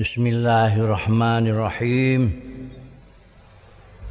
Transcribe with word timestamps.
Bismillahirrahmanirrahim. 0.00 2.32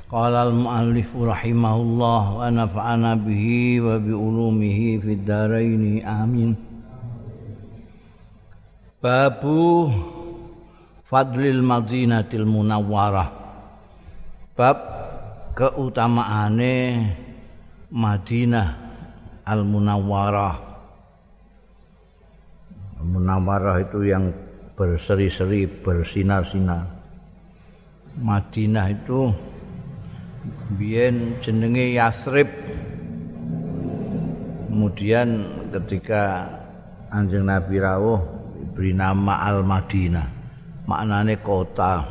Qala 0.06 0.46
al-muallif 0.46 1.10
rahimahullah 1.18 2.22
wa 2.38 2.46
nafa'ana 2.46 3.18
bihi 3.18 3.82
wa 3.82 3.98
bi 3.98 4.14
ulumihi 4.14 5.02
fid 5.02 5.26
dharain 5.26 6.06
amin. 6.06 6.54
Babu 9.02 9.90
Fadlil 11.10 11.66
Madinatil 11.66 12.46
Munawwarah. 12.46 13.34
Bab 14.54 14.78
keutamaane 15.58 17.02
Madinah 17.90 18.78
Al 19.42 19.66
Munawwarah. 19.66 20.54
Munawwarah 23.02 23.82
itu 23.82 24.06
yang 24.06 24.49
berseri-seri, 24.80 25.68
bersinar-sinar. 25.68 26.88
Madinah 28.16 28.88
itu 28.88 29.28
biyen 30.80 31.36
jenenge 31.44 32.00
Yasrib. 32.00 32.48
Kemudian 34.72 35.28
ketika 35.76 36.48
Anjing 37.12 37.44
Nabi 37.44 37.84
rawuh 37.84 38.24
diberi 38.56 38.96
nama 38.96 39.52
Al-Madinah. 39.52 40.28
Maknane 40.88 41.36
kota. 41.44 42.08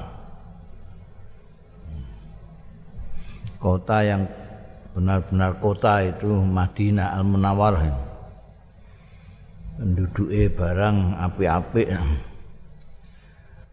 Kota 3.59 3.97
yang 4.05 4.23
benar-benar 4.93 5.57
kota 5.59 6.05
itu 6.05 6.31
Madinah 6.31 7.17
Al-Munawwarah. 7.17 7.83
Penduduke 9.81 10.53
barang 10.53 11.17
apik-apik. 11.17 11.89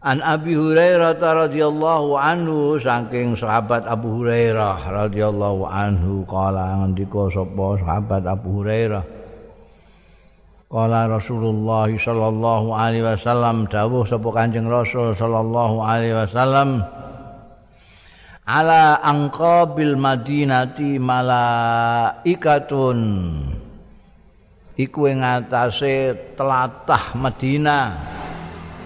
An 0.06 0.22
Abi 0.22 0.54
Hurairah 0.54 1.18
radhiyallahu 1.18 2.14
anhu 2.14 2.78
saking 2.78 3.34
sahabat 3.34 3.90
Abu 3.90 4.22
Hurairah 4.22 4.78
radhiyallahu 4.86 5.66
anhu 5.66 6.22
kala 6.30 6.78
ngendika 6.78 7.26
sapa 7.34 7.74
sahabat 7.82 8.22
Abu 8.22 8.62
Hurairah? 8.62 9.02
Kala 10.70 11.10
Rasulullah 11.10 11.90
sallallahu 11.90 12.70
alaihi 12.70 13.02
wasallam 13.02 13.66
dawuh 13.66 14.06
sapa 14.06 14.30
Kanjeng 14.30 14.70
Rasul 14.70 15.10
sallallahu 15.18 15.82
alaihi 15.82 16.14
wasallam 16.14 16.86
Ala 18.46 19.02
angqabil 19.02 19.98
madinati 19.98 21.02
malaikatun. 21.02 22.38
Iku 24.78 25.10
ing 25.10 25.18
atase 25.26 26.14
telatah 26.38 27.10
Madinah. 27.18 27.90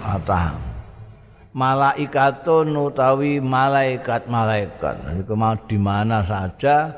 Atah 0.00 0.69
malaikatun 1.50 2.70
utawi 2.74 3.42
malaikat-malaikat. 3.42 4.94
Jadi 5.02 5.22
mau 5.34 5.54
di 5.66 5.78
mana 5.78 6.22
saja 6.22 6.90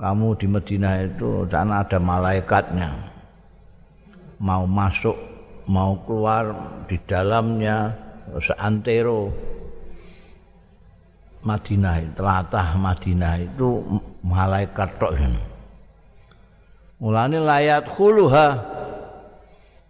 kamu 0.00 0.28
di 0.40 0.46
Madinah 0.48 0.94
itu 1.04 1.44
dan 1.52 1.68
ada 1.68 2.00
malaikatnya. 2.00 2.90
Mau 4.42 4.66
masuk, 4.66 5.14
mau 5.70 5.94
keluar 6.02 6.50
di 6.90 6.98
dalamnya 7.06 7.94
seantero 8.42 9.30
Madinah, 11.42 12.14
telatah 12.14 12.78
Madinah 12.78 13.34
itu 13.42 13.82
malaikat 14.22 14.90
tok. 14.98 15.12
Mulane 17.02 17.42
layat 17.42 17.90
khuluha 17.90 18.62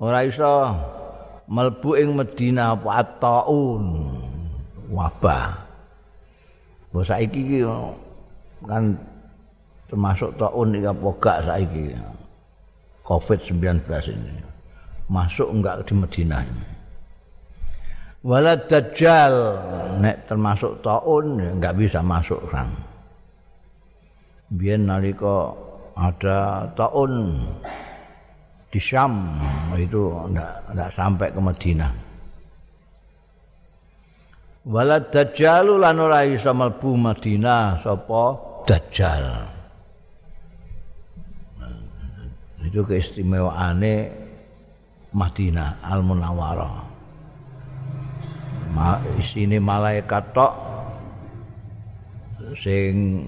ora 0.00 0.24
iso 0.24 0.72
melbu 1.50 1.90
ing 1.98 2.14
Madinah 2.14 2.78
apa 2.78 3.02
taun 3.18 3.84
wabah. 4.92 5.58
Mbok 6.92 7.04
saiki 7.08 7.40
iki 7.40 7.60
kan 8.68 8.92
termasuk 9.88 10.36
taun 10.36 10.76
iki 10.76 10.86
apa 10.86 11.08
gak 11.18 11.38
saiki. 11.48 11.96
Covid-19 13.02 13.82
ini. 14.14 14.34
Masuk 15.10 15.50
enggak 15.50 15.82
di 15.88 15.92
Madinah. 15.98 16.42
Wala 18.22 18.54
dajjal 18.54 19.34
nek 19.98 20.30
termasuk 20.30 20.78
taun 20.86 21.42
enggak 21.42 21.74
bisa 21.74 21.98
masuk 21.98 22.38
kan. 22.46 22.70
Biyen 24.52 24.86
nalika 24.86 25.50
ada 25.96 26.70
taun 26.78 27.42
di 28.72 28.80
Syam 28.80 29.36
itu 29.76 30.32
tidak 30.32 30.90
sampai 30.96 31.28
ke 31.28 31.40
Madinah. 31.44 31.92
Walad 34.64 35.12
Dajjal 35.12 35.76
lan 35.76 36.00
ora 36.00 36.24
iso 36.24 36.56
mlebu 36.56 36.96
Madinah 36.96 37.84
sapa 37.84 38.24
Dajjal. 38.64 39.24
Itu 42.64 42.80
keistimewaane 42.88 43.94
Madinah 45.12 45.84
Al 45.84 46.00
Munawwarah. 46.00 46.74
Ma 48.72 48.96
isine 49.20 49.60
malaikat 49.60 50.32
tok 50.32 50.54
sing 52.56 53.20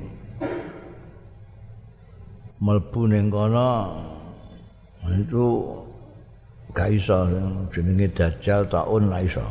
mlebu 2.65 3.13
ning 3.13 3.29
kono 3.29 3.71
itu 5.13 5.45
gak 6.73 6.89
iso. 6.93 7.29
Jenenge 7.71 8.09
dajjal 8.13 8.65
taun 8.73 9.13
la 9.13 9.21
iso. 9.21 9.45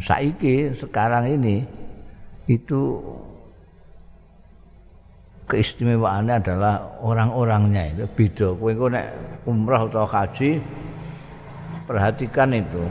Saiki 0.00 0.72
sekarang 0.72 1.28
ini 1.28 1.60
itu 2.48 3.00
keistimewaannya 5.48 6.40
adalah 6.40 6.80
orang-orangnya 7.04 7.92
itu. 7.92 8.04
Beda. 8.16 8.48
Kowe 8.56 8.72
engko 8.72 8.88
nek 8.88 9.06
umrah 9.44 9.84
atau 9.84 10.08
haji 10.08 10.60
perhatikan 11.84 12.52
itu. 12.56 12.84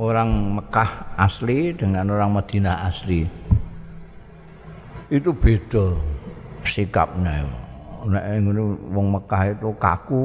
Orang 0.00 0.56
Mekah 0.56 1.12
asli 1.20 1.76
dengan 1.76 2.08
orang 2.08 2.32
Madinah 2.40 2.88
asli. 2.88 3.28
Itu 5.12 5.36
beda 5.36 5.92
sikapnya 6.64 7.44
nek 8.08 8.24
ngono 8.40 8.62
wong 8.94 9.06
Mekah 9.18 9.42
itu 9.52 9.68
kaku 9.76 10.24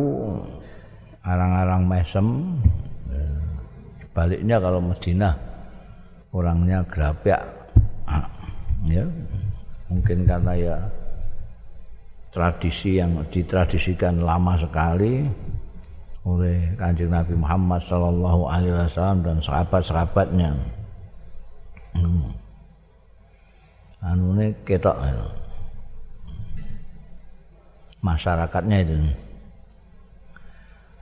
arang-arang 1.25 1.83
mesem 1.83 2.55
sebaliknya 3.99 4.61
kalau 4.61 4.79
Madinah 4.79 5.33
orangnya 6.31 6.79
gerapyak 6.87 7.41
ya 8.85 9.03
mungkin 9.89 10.27
karena 10.29 10.53
ya 10.55 10.77
tradisi 12.35 12.99
yang 12.99 13.15
ditradisikan 13.31 14.19
lama 14.19 14.59
sekali 14.59 15.23
oleh 16.25 16.73
kanjeng 16.75 17.13
Nabi 17.13 17.37
Muhammad 17.37 17.79
Sallallahu 17.85 18.49
Alaihi 18.49 18.73
Wasallam 18.73 19.21
dan 19.21 19.37
sahabat-sahabatnya. 19.45 20.51
Hmm. 21.95 22.33
Anu 24.01 24.33
ini 24.35 24.51
ketok. 24.65 24.97
Ya. 28.05 28.13
masyarakatnya 28.13 28.77
itu. 28.85 28.95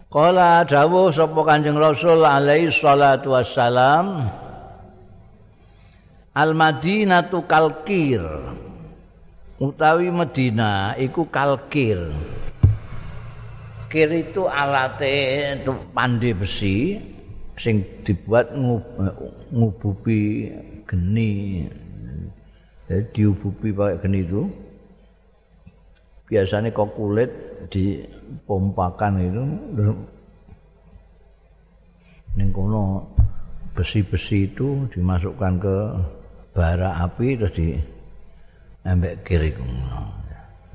Qala 0.07 0.63
dawuh 0.63 1.11
sapa 1.11 1.41
Kanjeng 1.43 1.75
Rasul 1.75 2.23
alaihi 2.23 2.69
salatu 2.71 3.33
wassalam 3.33 4.29
Al 6.37 6.53
Madinatu 6.53 7.43
kalkir 7.49 8.21
utawi 9.59 10.13
Medina 10.13 10.95
iku 10.95 11.27
kalkir. 11.27 12.13
Kir 13.89 14.09
itu 14.09 14.49
alate 14.49 15.53
pandai 15.93 16.33
besi 16.33 16.97
sing 17.57 17.85
dibuat 18.01 18.49
ngububi 19.53 20.49
geni. 20.89 21.69
Jadi 22.89 23.05
diububi 23.13 23.69
pakai 23.69 24.01
geni 24.01 24.25
itu 24.25 24.49
biasanya 26.27 26.71
kok 26.71 26.95
kulit 26.95 27.29
dipompakan 27.67 29.13
itu 29.19 29.43
ning 32.33 32.49
kono 32.49 33.05
besi-besi 33.73 34.49
itu 34.49 34.89
dimasukkan 34.89 35.53
ke 35.61 35.77
bara 36.53 37.01
api 37.05 37.37
terus 37.37 37.53
di 37.53 37.77
embek 38.85 39.25
kiri 39.25 39.53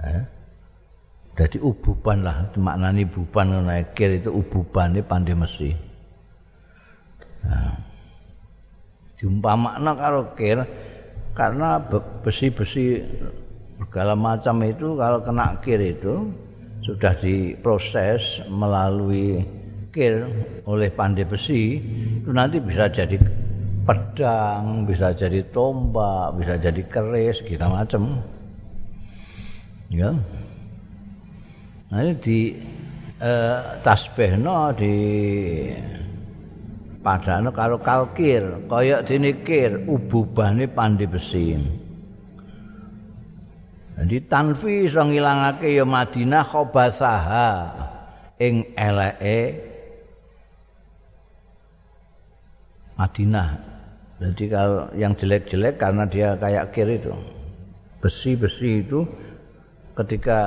ya. 0.03 0.21
jadi 1.39 1.59
ububan 1.63 2.27
lah 2.27 2.51
maknanya 2.59 3.07
ububan 3.07 3.63
naik 3.63 3.95
kiri 3.95 4.23
itu 4.23 4.31
ububan 4.31 4.95
ini 4.95 5.03
pandai 5.03 5.35
mesi 5.35 5.71
nah. 7.47 7.75
makna 9.55 9.93
karo 9.99 10.21
kir 10.39 10.63
karena 11.35 11.79
besi-besi 12.23 13.03
segala 13.79 14.19
macam 14.19 14.59
itu 14.67 14.99
kalau 14.99 15.23
kena 15.23 15.57
kir 15.63 15.79
itu 15.79 16.29
sudah 16.83 17.15
diproses 17.19 18.43
melalui 18.51 19.43
kir 19.95 20.27
oleh 20.67 20.91
pandai 20.93 21.25
besi 21.25 21.81
itu 22.23 22.31
nanti 22.31 22.61
bisa 22.61 22.91
jadi 22.91 23.17
pedang, 23.89 24.85
bisa 24.85 25.17
jadi 25.17 25.41
tombak, 25.49 26.37
bisa 26.37 26.61
jadi 26.61 26.83
keris, 26.93 27.41
gitu 27.41 27.65
macam. 27.65 28.21
Ya. 29.89 30.13
Nah, 31.89 32.05
ini 32.05 32.13
di 32.21 32.53
eh, 33.17 33.61
tasbihno 33.81 34.77
di 34.77 34.97
padano 37.01 37.49
karo 37.49 37.81
kalkir, 37.81 38.69
kaya 38.69 39.01
dene 39.01 39.41
kir 39.41 39.89
ububane 39.89 40.69
pandai 40.69 41.09
besi. 41.09 41.57
Jadi 43.99 44.17
tanfi 44.31 44.87
iso 44.87 45.03
ngilangake 45.03 45.75
ya 45.75 45.83
Madinah 45.83 46.47
khobasaha 46.47 47.51
ing 48.39 48.71
eleke 48.79 49.41
Madinah. 52.95 53.49
Jadi 54.19 54.45
kalau 54.51 54.91
yang 54.95 55.15
jelek-jelek 55.15 55.79
karena 55.79 56.07
dia 56.07 56.35
kayak 56.39 56.75
kir 56.75 56.87
itu. 56.91 57.15
Besi-besi 57.99 58.87
itu 58.87 59.03
ketika 59.95 60.39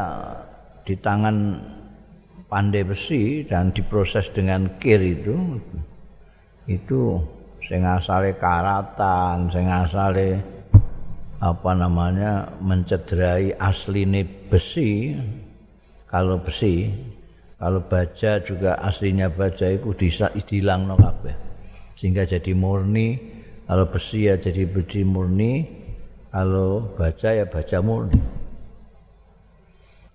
di 0.87 0.95
tangan 0.99 1.59
pandai 2.47 2.83
besi 2.83 3.47
dan 3.47 3.71
diproses 3.71 4.31
dengan 4.31 4.67
kir 4.79 4.99
itu 4.99 5.59
itu 6.67 7.19
sing 7.63 7.83
asale 7.83 8.35
karatan, 8.35 9.47
sing 9.51 9.67
asale 9.67 10.39
apa 11.41 11.73
namanya 11.73 12.53
mencederai 12.61 13.57
asline 13.57 14.21
besi 14.45 15.17
kalau 16.05 16.37
besi 16.37 16.93
kalau 17.57 17.81
baja 17.81 18.41
juga 18.41 18.77
aslinya 18.81 19.29
baja 19.29 19.69
itu 19.69 19.93
dihilang 19.93 20.89
no 20.89 20.97
kabeh. 20.97 21.33
Sehingga 21.93 22.25
jadi 22.25 22.57
murni 22.57 23.21
kalau 23.69 23.85
besi 23.85 24.25
ya 24.25 24.37
jadi 24.37 24.65
besi 24.65 25.05
murni 25.05 25.69
kalau 26.33 26.93
baja 26.97 27.37
ya 27.37 27.45
baja 27.45 27.77
murni. 27.85 28.17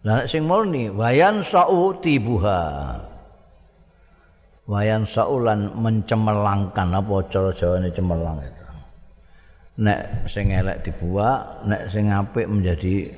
Nah 0.02 0.26
sing 0.26 0.42
murni 0.42 0.90
wayan 0.90 1.42
sa'u 1.42 1.94
tibuha. 2.02 2.62
Wayan 4.66 5.06
sa'ulan 5.06 5.78
mencemerlangkan 5.78 6.98
apa 6.98 7.14
cara 7.30 7.54
jawane 7.54 7.94
cemerlang 7.94 8.42
nek 9.76 10.24
sing 10.24 10.48
elek 10.52 10.80
dibuak, 10.88 11.64
nek 11.68 11.92
sing 11.92 12.08
apik 12.08 12.48
menjadi 12.48 13.12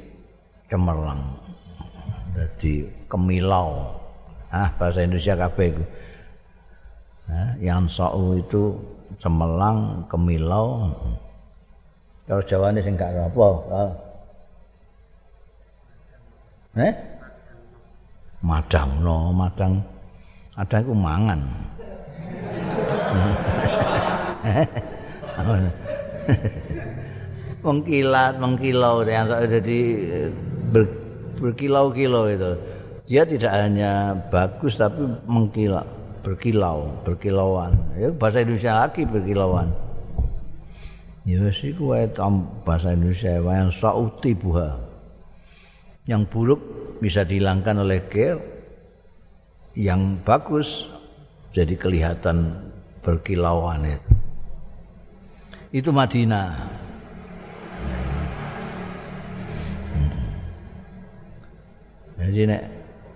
cemerlang. 0.67 1.23
Jadi 2.35 2.87
kemilau. 3.07 3.95
Ah 4.51 4.71
bahasa 4.75 5.07
Indonesia 5.07 5.39
kabeh 5.39 5.75
iku. 5.75 5.85
Nah, 7.29 7.53
yang 7.61 7.85
sa'u 7.85 8.41
itu 8.41 8.73
cemerlang, 9.21 10.09
kemilau. 10.09 10.89
Kalau 12.25 12.43
Jawane 12.45 12.81
sing 12.81 12.97
gak 12.97 13.13
apa? 13.13 13.49
Ah. 13.69 13.93
Eh? 16.79 16.95
Madang 18.41 19.03
no, 19.05 19.29
madang. 19.33 19.85
Madang 20.57 20.81
iku 20.85 20.95
mangan. 20.97 21.41
mengkilat, 27.67 28.39
mengkilau 28.39 29.03
yang 29.05 29.29
jadi 29.29 29.81
ber, 30.71 30.85
berkilau-kilau 31.41 32.29
itu. 32.31 32.53
Dia 33.09 33.25
tidak 33.25 33.53
hanya 33.57 34.13
bagus 34.29 34.77
tapi 34.77 35.01
mengkilau, 35.25 35.87
berkilau, 36.21 36.93
berkilauan. 37.09 37.73
Ya 37.97 38.13
bahasa 38.13 38.45
Indonesia 38.45 38.73
lagi 38.77 39.09
berkilauan. 39.09 39.73
Ya 41.25 41.45
sih 41.53 41.77
kuwi 41.77 42.09
bahasa 42.65 42.93
Indonesia 42.93 43.41
yang 43.41 43.73
sauti 43.73 44.33
buha. 44.37 44.77
Yang 46.09 46.23
buruk 46.33 46.61
bisa 47.05 47.21
dihilangkan 47.21 47.85
oleh 47.85 48.01
kir, 48.09 48.41
yang 49.77 50.17
bagus 50.25 50.89
jadi 51.53 51.77
kelihatan 51.77 52.57
berkilauan 53.05 53.85
itu. 53.89 54.18
Itu 55.73 55.91
Madinah. 55.93 56.49
Jadi 62.19 62.51
nek 62.51 62.63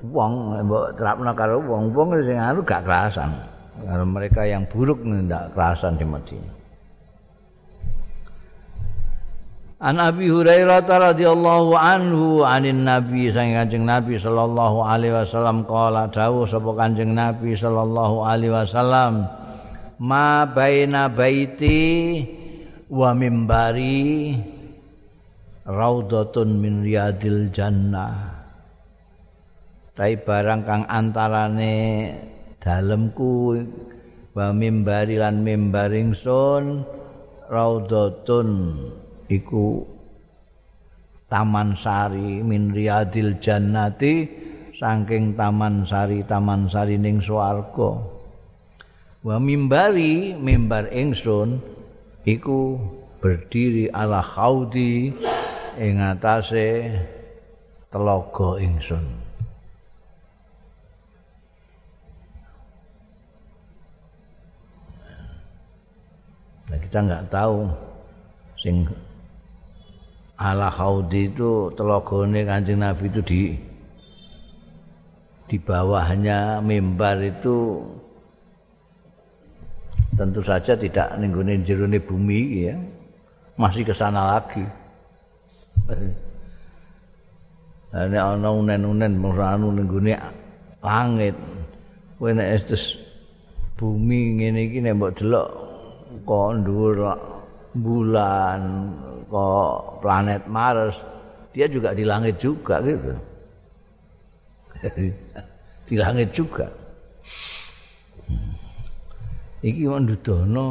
wong 0.09 0.63
mbok 0.67 0.95
terapno 0.95 1.31
karo 1.35 1.59
wong-wong 1.59 2.23
sing 2.23 2.39
anu 2.39 2.63
gak 2.63 2.87
kerasan. 2.87 3.35
Kalau 3.83 4.07
mereka 4.07 4.47
yang 4.47 4.69
buruk 4.69 5.03
ndak 5.03 5.53
kerasan 5.57 5.99
di 5.99 6.07
Madinah. 6.07 6.55
An 9.83 9.99
Abi 9.99 10.31
Hurairah 10.31 10.87
radhiyallahu 10.87 11.75
anhu 11.75 12.47
anin 12.47 12.87
Nabi 12.87 13.35
sang 13.35 13.51
Kanjeng 13.51 13.83
Nabi 13.83 14.15
sallallahu 14.15 14.79
alaihi 14.79 15.11
wasallam 15.11 15.67
qala 15.67 16.07
dawuh 16.07 16.47
sapa 16.47 16.71
Kanjeng 16.79 17.19
Nabi 17.19 17.59
sallallahu 17.59 18.23
alaihi 18.23 18.55
wasallam 18.55 19.27
ma 19.99 20.47
baina 20.47 21.11
baiti 21.11 21.83
wa 22.93 23.17
mimbari 23.17 24.37
raudhatun 25.65 26.61
min 26.61 26.85
riyadil 26.85 27.49
jannah. 27.49 28.37
Tai 29.97 30.13
barang 30.21 30.63
kang 30.69 30.85
antarane 30.85 31.77
dalemku 32.61 33.57
wa 34.37 34.53
mimbari 34.53 35.17
lan 35.17 35.41
mimbaring 35.41 36.13
sun 36.13 36.85
raudhatun 37.49 38.77
iku 39.33 39.89
taman 41.33 41.73
sari 41.81 42.45
min 42.45 42.77
riyadil 42.77 43.41
jannati 43.41 44.29
saking 44.77 45.33
taman 45.33 45.89
sari 45.89 46.29
taman 46.29 46.69
sari 46.69 47.01
ning 47.01 47.25
swarga. 47.25 48.05
Wa 49.25 49.41
mimbari 49.41 50.37
mimbar 50.37 50.93
ingsun 50.93 51.72
iku 52.23 52.79
berdiri 53.23 53.91
ala 53.91 54.23
khaudi 54.23 55.15
ing 55.79 55.95
atase 56.03 56.91
telaga 57.91 58.59
ingsun. 58.59 59.05
Nah, 66.73 66.79
kita 66.81 66.99
nggak 67.05 67.25
tahu 67.29 67.69
sing 68.57 68.89
ala 70.41 70.73
khaudi 70.73 71.29
itu 71.29 71.69
telagane 71.77 72.43
Kanjeng 72.49 72.81
Nabi 72.81 73.07
itu 73.13 73.21
di 73.23 73.43
di 75.47 75.57
bawahnya 75.61 76.65
mimbar 76.65 77.21
itu 77.21 77.85
tentu 80.17 80.45
saja 80.45 80.77
tidak 80.77 81.17
nenggone 81.17 81.65
jerone 81.65 81.99
bumi 82.01 82.69
ya. 82.69 82.77
Masih 83.57 83.85
ke 83.85 83.95
sana 83.97 84.37
lagi. 84.37 84.65
Ane 87.93 88.17
ana 88.17 88.49
unen-unen 88.49 89.21
anu 89.21 89.69
nenggone 89.77 90.17
langit. 90.81 91.37
Kowe 92.17 92.31
nek 92.33 92.49
estes 92.57 92.97
bumi 93.77 94.41
ngene 94.41 94.61
iki 94.71 94.79
nek 94.81 94.95
mbok 94.97 95.13
delok 95.19 95.49
kok 96.23 96.51
dhuwur 96.63 97.19
bulan 97.75 98.61
kok 99.27 99.99
planet 100.05 100.45
Mars 100.47 100.97
dia 101.51 101.67
juga 101.69 101.93
di 101.93 102.05
langit 102.07 102.39
juga 102.41 102.81
gitu. 102.85 103.13
Di 105.83 105.99
langit 105.99 106.31
juga 106.33 106.71
iki 109.63 109.87
ndudono 109.87 110.67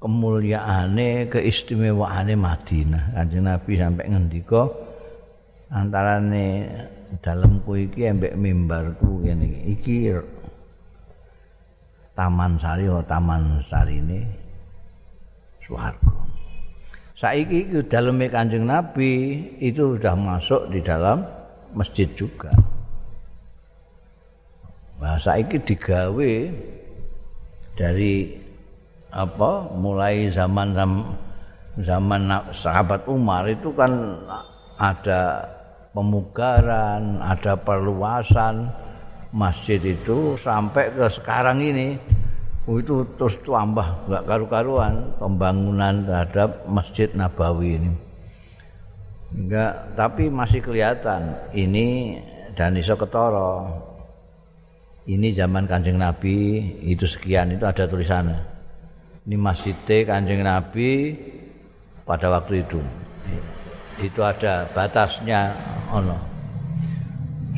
kemuliaane 0.00 1.28
keistimewaane 1.32 2.36
Madinah. 2.36 3.16
Kanjeng 3.16 3.44
Nabi 3.44 3.72
sampai 3.76 4.06
ngendika 4.08 4.62
antarane 5.72 6.46
dalemku 7.24 7.76
iki 7.88 8.06
ambek 8.06 8.36
mimbarku 8.36 9.24
ngene 9.24 9.48
iki. 9.72 10.12
Taman 12.16 12.60
sari 12.60 12.84
atau 12.84 13.00
taman 13.08 13.64
sarine? 13.64 14.20
Swarga 15.64 16.20
saiki 17.20 17.68
iki 17.68 17.84
daleme 17.84 18.32
Kanjeng 18.32 18.64
Nabi 18.64 19.44
itu 19.60 19.94
sudah 19.94 20.16
masuk 20.16 20.72
di 20.72 20.80
dalam 20.80 21.20
masjid 21.76 22.08
juga. 22.16 22.48
Nah, 24.96 25.20
saiki 25.20 25.60
digawe 25.60 26.32
dari 27.80 28.36
apa 29.08 29.72
mulai 29.72 30.28
zaman 30.28 30.76
zaman 31.80 32.28
sahabat 32.52 33.08
Umar 33.08 33.48
itu 33.48 33.72
kan 33.72 34.20
ada 34.76 35.48
pemugaran, 35.96 37.24
ada 37.24 37.56
perluasan 37.56 38.68
masjid 39.32 39.80
itu 39.80 40.36
sampai 40.36 40.92
ke 40.92 41.08
sekarang 41.08 41.64
ini 41.64 41.96
oh, 42.68 42.76
itu 42.76 43.02
terus 43.16 43.40
tambah 43.42 44.06
nggak 44.06 44.24
karu-karuan 44.28 45.16
pembangunan 45.16 46.04
terhadap 46.04 46.68
Masjid 46.68 47.08
Nabawi 47.16 47.80
ini. 47.80 47.92
Enggak, 49.30 49.94
tapi 49.94 50.26
masih 50.26 50.58
kelihatan 50.58 51.38
ini 51.54 52.18
dan 52.58 52.74
iso 52.74 52.98
ketara. 52.98 53.89
Ini 55.10 55.34
zaman 55.34 55.66
Kanjeng 55.66 55.98
Nabi 55.98 56.62
itu 56.86 57.02
sekian 57.02 57.50
itu 57.50 57.66
ada 57.66 57.82
tulisannya. 57.90 58.38
Ini 59.26 59.34
Masjid 59.34 59.74
Kanjeng 60.06 60.46
Nabi 60.46 61.18
pada 62.06 62.30
waktu 62.30 62.62
itu. 62.62 62.78
Itu 63.98 64.22
ada 64.22 64.70
batasnya 64.70 65.50
ono 65.90 66.30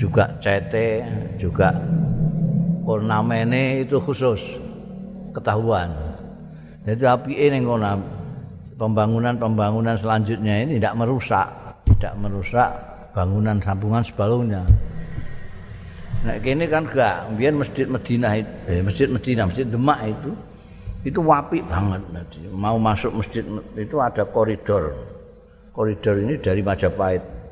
juga 0.01 0.25
CT 0.41 0.75
juga 1.37 1.71
ornamene 2.83 3.85
itu 3.87 4.01
khusus 4.03 4.41
ketahuan 5.31 5.93
jadi 6.83 7.15
api 7.15 7.39
ini 7.39 7.63
kono 7.63 8.03
pembangunan-pembangunan 8.81 9.95
selanjutnya 9.95 10.67
ini 10.67 10.83
tidak 10.83 10.99
merusak 10.99 11.47
tidak 11.87 12.13
merusak 12.19 12.71
bangunan 13.15 13.63
sambungan 13.63 14.03
sebelumnya 14.03 14.67
nah 16.23 16.35
ini 16.39 16.65
kan 16.71 16.87
enggak 16.87 17.17
biar 17.35 17.53
masjid 17.55 17.87
Medina 17.91 18.29
itu 18.39 18.53
eh, 18.71 18.81
masjid 18.83 19.07
Medina 19.11 19.43
masjid 19.51 19.67
Demak 19.67 20.01
itu 20.07 20.31
itu 21.03 21.19
wapi 21.19 21.59
banget 21.67 22.03
nanti 22.15 22.39
mau 22.47 22.79
masuk 22.79 23.19
masjid 23.19 23.43
itu 23.75 23.97
ada 23.99 24.23
koridor 24.23 24.95
koridor 25.75 26.15
ini 26.23 26.39
dari 26.39 26.63
Majapahit 26.63 27.43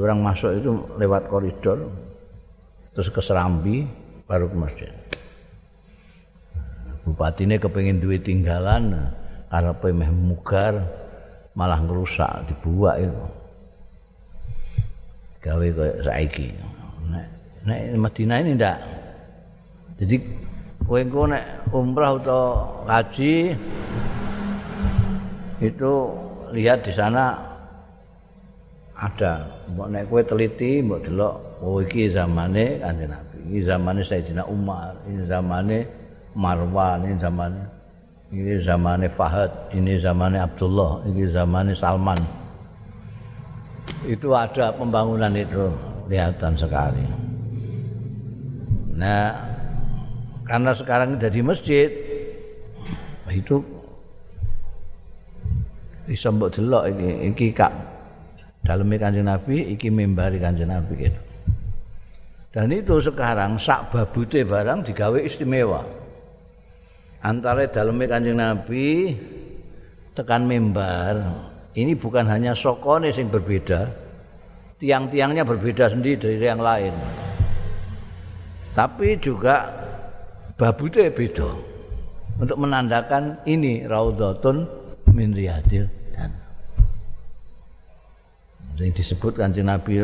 orang 0.00 0.20
masuk 0.24 0.50
itu 0.58 0.70
lewat 0.98 1.30
koridor 1.30 1.92
terus 2.94 3.10
ke 3.10 3.20
Serambi 3.22 3.86
baru 4.24 4.50
ke 4.50 4.56
masjid. 4.56 4.92
Bupati 7.04 7.44
ini 7.44 7.60
kepingin 7.60 8.00
duit 8.00 8.24
tinggalan 8.24 9.12
karena 9.52 9.72
pemeh 9.76 10.08
mugar 10.08 10.88
malah 11.52 11.78
ngerusak 11.84 12.48
dibuat 12.48 13.04
itu. 13.04 13.24
Gawe 15.44 15.66
kayak 15.76 15.96
saiki. 16.08 16.48
Nek 17.10 17.26
nek 17.64 17.80
Madinah 17.96 18.38
ini 18.40 18.50
ndak. 18.56 18.78
Jadi 20.00 20.16
kowe 20.84 21.00
engko 21.00 21.22
nek 21.30 21.44
umrah 21.72 22.18
atau 22.18 22.44
haji 22.84 23.56
itu 25.62 25.92
lihat 26.52 26.84
di 26.84 26.92
sana 26.92 27.34
ada. 28.96 29.48
Mbok 29.72 29.88
nek 29.90 30.04
kowe 30.12 30.20
teliti 30.22 30.84
mbok 30.84 31.00
delok 31.08 31.34
oh 31.64 31.80
iki 31.80 32.12
zamane 32.12 32.82
Kanjeng 32.82 33.10
Nabi 33.10 33.38
iki 33.48 33.60
zamane 33.64 34.00
Sayyidina 34.04 34.44
Umar 34.44 34.92
ini 35.08 35.24
zamane 35.24 35.78
Marwan 36.34 37.06
ini 37.06 37.16
zamane 37.22 37.62
ini 38.34 38.54
zamane 38.60 39.06
Fahad 39.06 39.50
ini 39.70 39.96
zamane 40.02 40.42
Abdullah 40.42 41.06
ini 41.06 41.30
zamane 41.30 41.72
Salman. 41.72 42.18
Itu 44.04 44.32
ada 44.36 44.72
pembangunan 44.72 45.32
itu 45.32 45.68
kelihatan 46.06 46.52
sekali. 46.56 47.04
Nah 48.94 49.32
karena 50.44 50.70
sekarang 50.76 51.16
jadi 51.16 51.40
masjid 51.40 51.88
itu 53.32 53.64
bisa 56.04 56.28
mbok 56.28 56.52
delok 56.52 56.84
iki 56.92 57.08
iki 57.32 57.46
kak 57.56 57.72
dalamnya 58.62 59.08
kanjeng 59.08 59.26
Nabi 59.26 59.72
iki 59.72 59.88
mimbari 59.88 60.36
kanjeng 60.36 60.68
Nabi 60.70 61.08
gitu. 61.08 61.20
Dan 62.54 62.70
itu 62.70 63.02
sekarang 63.02 63.58
sak 63.58 63.90
babute 63.90 64.46
barang 64.46 64.86
digawe 64.86 65.18
istimewa. 65.18 65.82
Antara 67.24 67.66
dalamnya 67.66 68.06
kanjeng 68.06 68.38
Nabi 68.38 69.16
tekan 70.14 70.46
mimbar 70.46 71.34
ini 71.74 71.98
bukan 71.98 72.30
hanya 72.30 72.54
sokone 72.54 73.10
yang 73.10 73.32
berbeda 73.32 74.03
tiang-tiangnya 74.84 75.48
berbeda 75.48 75.88
sendiri 75.88 76.20
dari 76.20 76.44
yang 76.44 76.60
lain. 76.60 76.92
Tapi 78.76 79.16
juga 79.16 79.72
babute 80.60 81.08
beda. 81.08 81.72
Untuk 82.36 82.60
menandakan 82.60 83.40
ini 83.48 83.88
raudhatun 83.88 84.68
min 85.16 85.32
riyadil 85.32 85.88
yang 88.74 88.90
disebut 88.90 89.38
kanjeng 89.38 89.70
Nabi 89.70 90.02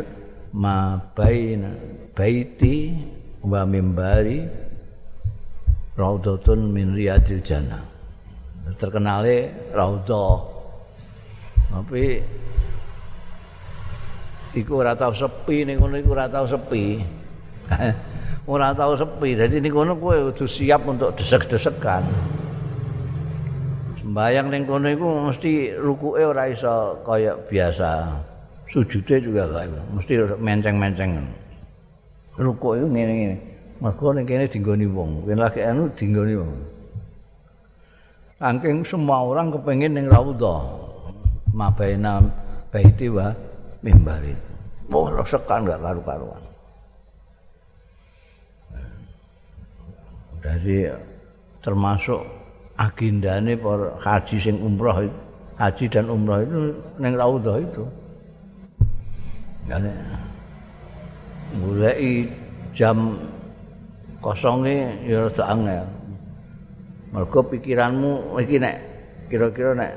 ma 0.54 0.94
baina 1.10 1.74
baiti 2.14 2.94
wa 3.42 3.66
mimbari 3.66 4.46
raudhatun 5.98 6.70
min 6.70 6.94
riyadil 6.94 7.42
jannah. 7.42 7.82
Terkenale 8.78 9.68
raudhah. 9.74 10.38
Tapi 11.74 12.22
iku 14.54 14.82
ora 14.82 14.96
tau 14.96 15.14
sepi 15.14 15.62
ning 15.62 15.78
ngono 15.78 16.00
iku 16.00 16.10
ora 16.14 16.26
tau 16.26 16.46
sepi. 16.46 17.02
Ora 18.50 18.74
tau 18.74 18.98
sepi. 18.98 19.38
Dadi 19.38 19.62
ning 19.62 19.70
kono 19.70 19.94
kowe 19.94 20.32
kudu 20.32 20.48
siap 20.50 20.82
untuk 20.82 21.14
desek-desekan. 21.14 22.02
Sembayang 24.02 24.50
ning 24.50 24.66
kono 24.66 24.90
iku 24.90 25.30
mesti 25.30 25.78
rukuke 25.78 26.24
ora 26.24 26.50
iso 26.50 26.98
kaya 27.06 27.38
biasa. 27.46 28.10
Sujude 28.66 29.22
juga 29.22 29.46
gak 29.46 29.70
mesti 29.94 30.18
menceng-menceng. 30.38 31.22
Rukuk 32.38 32.78
itu 32.78 32.86
ngene-ngene 32.90 33.36
mergo 33.80 34.12
ning 34.12 34.24
kene 34.28 34.46
dinggoni 34.46 34.86
wong. 34.86 35.26
Yen 35.26 35.38
lagi 35.38 35.60
anu 35.62 35.88
dinggoni 35.94 36.34
wong. 36.36 36.52
Saking 38.40 38.82
semua 38.88 39.20
orang 39.20 39.52
kepengin 39.52 39.94
ning 39.94 40.06
raudha 40.08 40.64
mabaina 41.52 42.24
baiti 42.72 43.12
wa 43.12 43.34
mimbari 43.80 44.32
oh 44.92 45.08
sekan 45.24 45.68
gak 45.68 45.80
karu-karuan 45.80 46.42
dari 50.40 50.88
termasuk 51.60 52.24
agendane 52.80 53.56
para 53.60 53.92
haji 54.00 54.36
sing 54.40 54.56
umroh 54.56 55.04
haji 55.60 55.84
dan 55.92 56.08
umroh 56.08 56.40
itu 56.40 56.60
ning 56.96 57.12
raudha 57.12 57.60
itu 57.60 57.84
Jane 59.70 59.94
goleki 61.62 62.26
jam 62.74 63.14
kosonge 64.18 64.98
ya 65.06 65.30
rada 65.30 65.44
angel. 65.46 65.86
Mergo 67.14 67.40
pikiranmu 67.46 68.38
iki 68.42 68.58
nek 68.58 68.76
kira-kira 69.30 69.78
nek 69.78 69.92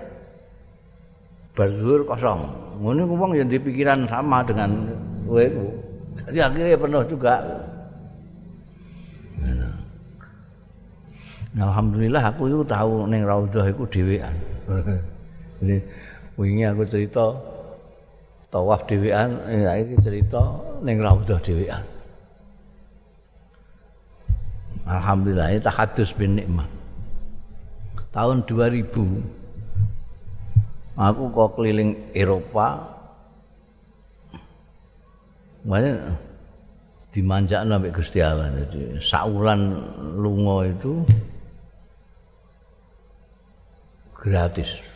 barzur 1.58 2.06
kosong. 2.06 2.63
Ku 2.80 3.16
wong 3.16 3.32
ya 3.38 3.46
pikiran 3.46 4.10
sama 4.10 4.42
dengan 4.46 4.90
kowe 5.30 5.46
ku. 5.46 5.66
Jadi 6.30 6.40
akhirnya 6.40 6.78
penuh 6.78 7.04
juga. 7.10 7.36
Nah, 11.54 11.70
Alhamdulillah 11.70 12.24
aku 12.34 12.50
itu 12.50 12.66
tahu 12.66 13.06
neng 13.06 13.26
Raudhah 13.26 13.70
iku 13.70 13.86
dhewean. 13.90 14.34
Jadi 15.62 15.78
wingi 16.38 16.66
aku 16.66 16.84
cerita 16.90 17.34
tawaf 18.54 18.86
dhewean 18.86 19.38
ya 19.50 19.82
iki 19.82 19.98
cerita 20.02 20.42
ning 20.86 21.02
raudhah 21.02 21.42
dhewean 21.42 21.82
Alhamdulillah 24.86 25.58
ini 25.58 25.62
tahadus 25.62 26.14
bin 26.14 26.38
nikmah 26.38 26.70
tahun 28.14 28.46
2000 28.46 28.94
aku 30.98 31.24
kok 31.34 31.50
keliling 31.58 32.14
Eropa 32.14 32.92
mana 35.64 36.14
dimanjak 37.14 37.64
sampai 37.64 37.94
Gusti 37.94 38.20
Allah 38.20 38.52
jadi 38.68 39.00
saulan 39.00 39.80
lungo 40.18 40.66
itu 40.66 41.06
gratis 44.18 44.94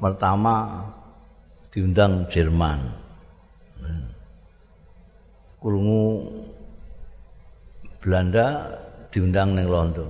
pertama 0.00 0.80
diundang 1.70 2.26
Jerman. 2.26 2.80
Kurungu 5.60 6.24
Belanda 8.00 8.64
diundang 9.12 9.52
neng 9.52 9.68
London. 9.68 10.08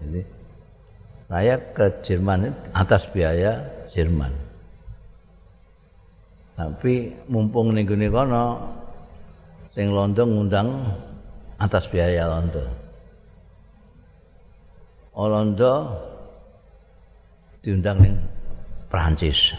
Jadi 0.00 0.20
saya 1.30 1.54
ke 1.70 1.86
Jerman 2.02 2.50
atas 2.74 3.06
biaya 3.14 3.62
Jerman. 3.94 4.34
Tapi 6.58 7.14
mumpung 7.30 7.70
ning 7.70 7.86
gone 7.86 8.10
kono 8.10 8.46
sing 9.70 9.94
London 9.94 10.26
ngundang 10.26 10.68
atas 11.62 11.86
biaya 11.86 12.26
London. 12.26 12.66
London 15.14 15.94
diundang 17.62 18.02
ning 18.02 18.14
Prancis. 18.90 19.54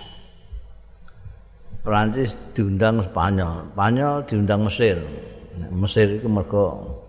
Perancis 1.82 2.38
diundang 2.54 3.02
Spanyol, 3.10 3.72
Spanyol 3.74 4.16
diundang 4.28 4.62
Mesir. 4.68 5.00
Mesir 5.72 6.20
itu 6.20 6.28
mergo 6.28 7.00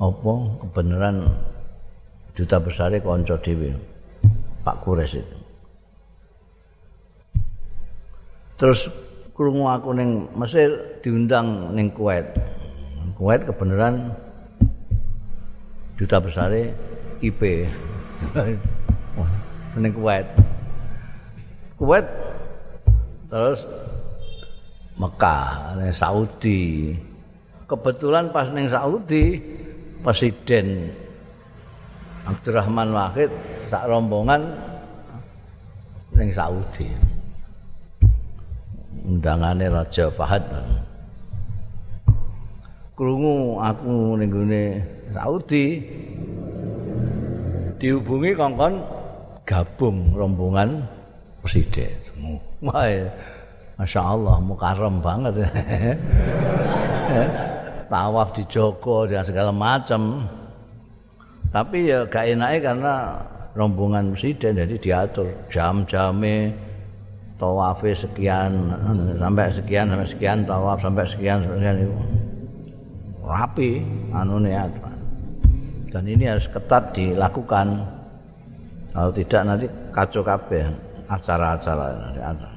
apa 0.00 0.32
kebenaran 0.64 1.16
duta 2.36 2.60
besar 2.60 2.92
kanca 3.00 3.40
dhewe 3.40 3.72
Pak 4.60 4.76
Kures 4.84 5.16
itu. 5.16 5.38
Terus 8.60 8.92
krungu 9.32 9.64
aku 9.64 9.96
ning 9.96 10.28
Mesir 10.36 11.00
diundang 11.00 11.72
ning 11.72 11.88
Kuwait. 11.96 12.28
Kuwait 13.16 13.48
kebenaran 13.48 14.12
duta 15.96 16.20
besar 16.20 16.52
IP 17.24 17.40
ning 19.80 19.92
Kuwait. 19.96 20.28
Kuwait 21.80 22.04
terus 23.32 23.64
Mekah, 24.96 25.76
Saudi. 25.92 26.96
Kebetulan 27.68 28.32
pas 28.32 28.48
ning 28.48 28.68
Saudi, 28.72 29.36
Presiden 30.00 30.88
Abdurrahman 32.26 32.90
Wahid 32.90 33.30
sak 33.70 33.86
rombongan 33.86 34.50
ning 36.18 36.34
Saudi. 36.34 36.90
Undangane 39.06 39.70
Raja 39.70 40.10
Fahad. 40.10 40.42
Krungu 42.98 43.62
aku 43.62 44.18
ning 44.18 44.28
gone 44.32 44.64
Saudi 45.14 45.64
dihubungi 47.78 48.34
kongkon 48.34 48.82
gabung 49.46 50.10
rombongan 50.16 50.82
presiden. 51.44 51.94
Wah, 52.64 52.90
Masya 53.78 54.00
Allah, 54.02 54.36
mukarram 54.42 54.98
banget. 55.04 55.44
Tawaf 57.92 58.34
di 58.34 58.42
Joko 58.50 59.06
dan 59.06 59.22
segala 59.22 59.54
macam. 59.54 60.26
Tapi 61.50 61.88
ya 61.88 62.04
gak 62.06 62.26
enaknya 62.36 62.58
karena 62.60 62.94
rombongan 63.56 64.12
presiden 64.12 64.60
jadi 64.60 64.74
diatur 64.76 65.28
jam-jamnya 65.48 66.52
tawafe 67.40 67.96
sekian 67.96 68.72
sampai 69.16 69.52
sekian 69.52 69.88
sampai 69.88 70.08
sekian 70.08 70.38
tawaf 70.44 70.78
sampai 70.80 71.04
sekian 71.08 71.40
sampai 71.44 71.56
sekian 71.60 71.76
itu 71.84 71.94
rapi 73.24 73.70
anu 74.12 74.36
dan 75.96 76.04
ini 76.12 76.28
harus 76.28 76.44
ketat 76.52 76.92
dilakukan. 76.92 77.80
Kalau 78.92 79.12
tidak 79.16 79.42
nanti 79.48 79.66
kacau 79.96 80.20
kabeh 80.20 80.68
acara-acara 81.08 81.86
nanti 81.96 82.20
ada. 82.20 82.48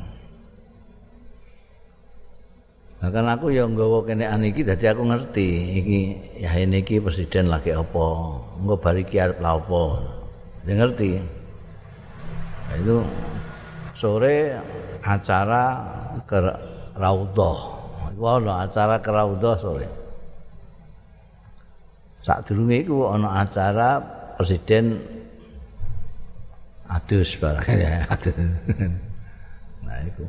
Nah, 2.99 3.31
aku 3.31 3.47
yang 3.55 3.79
nggawa 3.79 4.03
kene 4.03 4.27
iki 4.43 4.67
dadi 4.67 4.91
aku 4.91 5.07
ngerti 5.07 5.47
iki 5.79 5.99
ya 6.43 6.51
ini 6.59 6.83
iki 6.83 6.99
presiden 6.99 7.47
lagi 7.47 7.71
apa. 7.71 8.07
Engko 8.59 8.75
bari 8.75 9.07
ki 9.07 9.17
arep 9.17 9.39
la 9.39 9.55
apa. 9.55 9.81
Ya 10.67 10.73
ngerti. 10.75 11.23
Nah, 12.67 12.75
itu 12.75 12.97
sore 13.95 14.59
acara 15.01 15.63
ke 16.27 16.37
Raudhah. 16.99 17.59
Ana 18.19 18.67
acara 18.67 18.99
ke 18.99 19.09
Raudhah 19.09 19.55
sore. 19.57 19.87
Sak 22.19 22.51
durunge 22.51 22.83
iku 22.83 23.15
ana 23.15 23.47
acara 23.47 24.03
presiden 24.35 24.99
adus 26.91 27.39
barang 27.39 27.67
ya 27.79 28.03
adus. 28.11 28.35
Nah, 29.79 30.05
iku. 30.05 30.27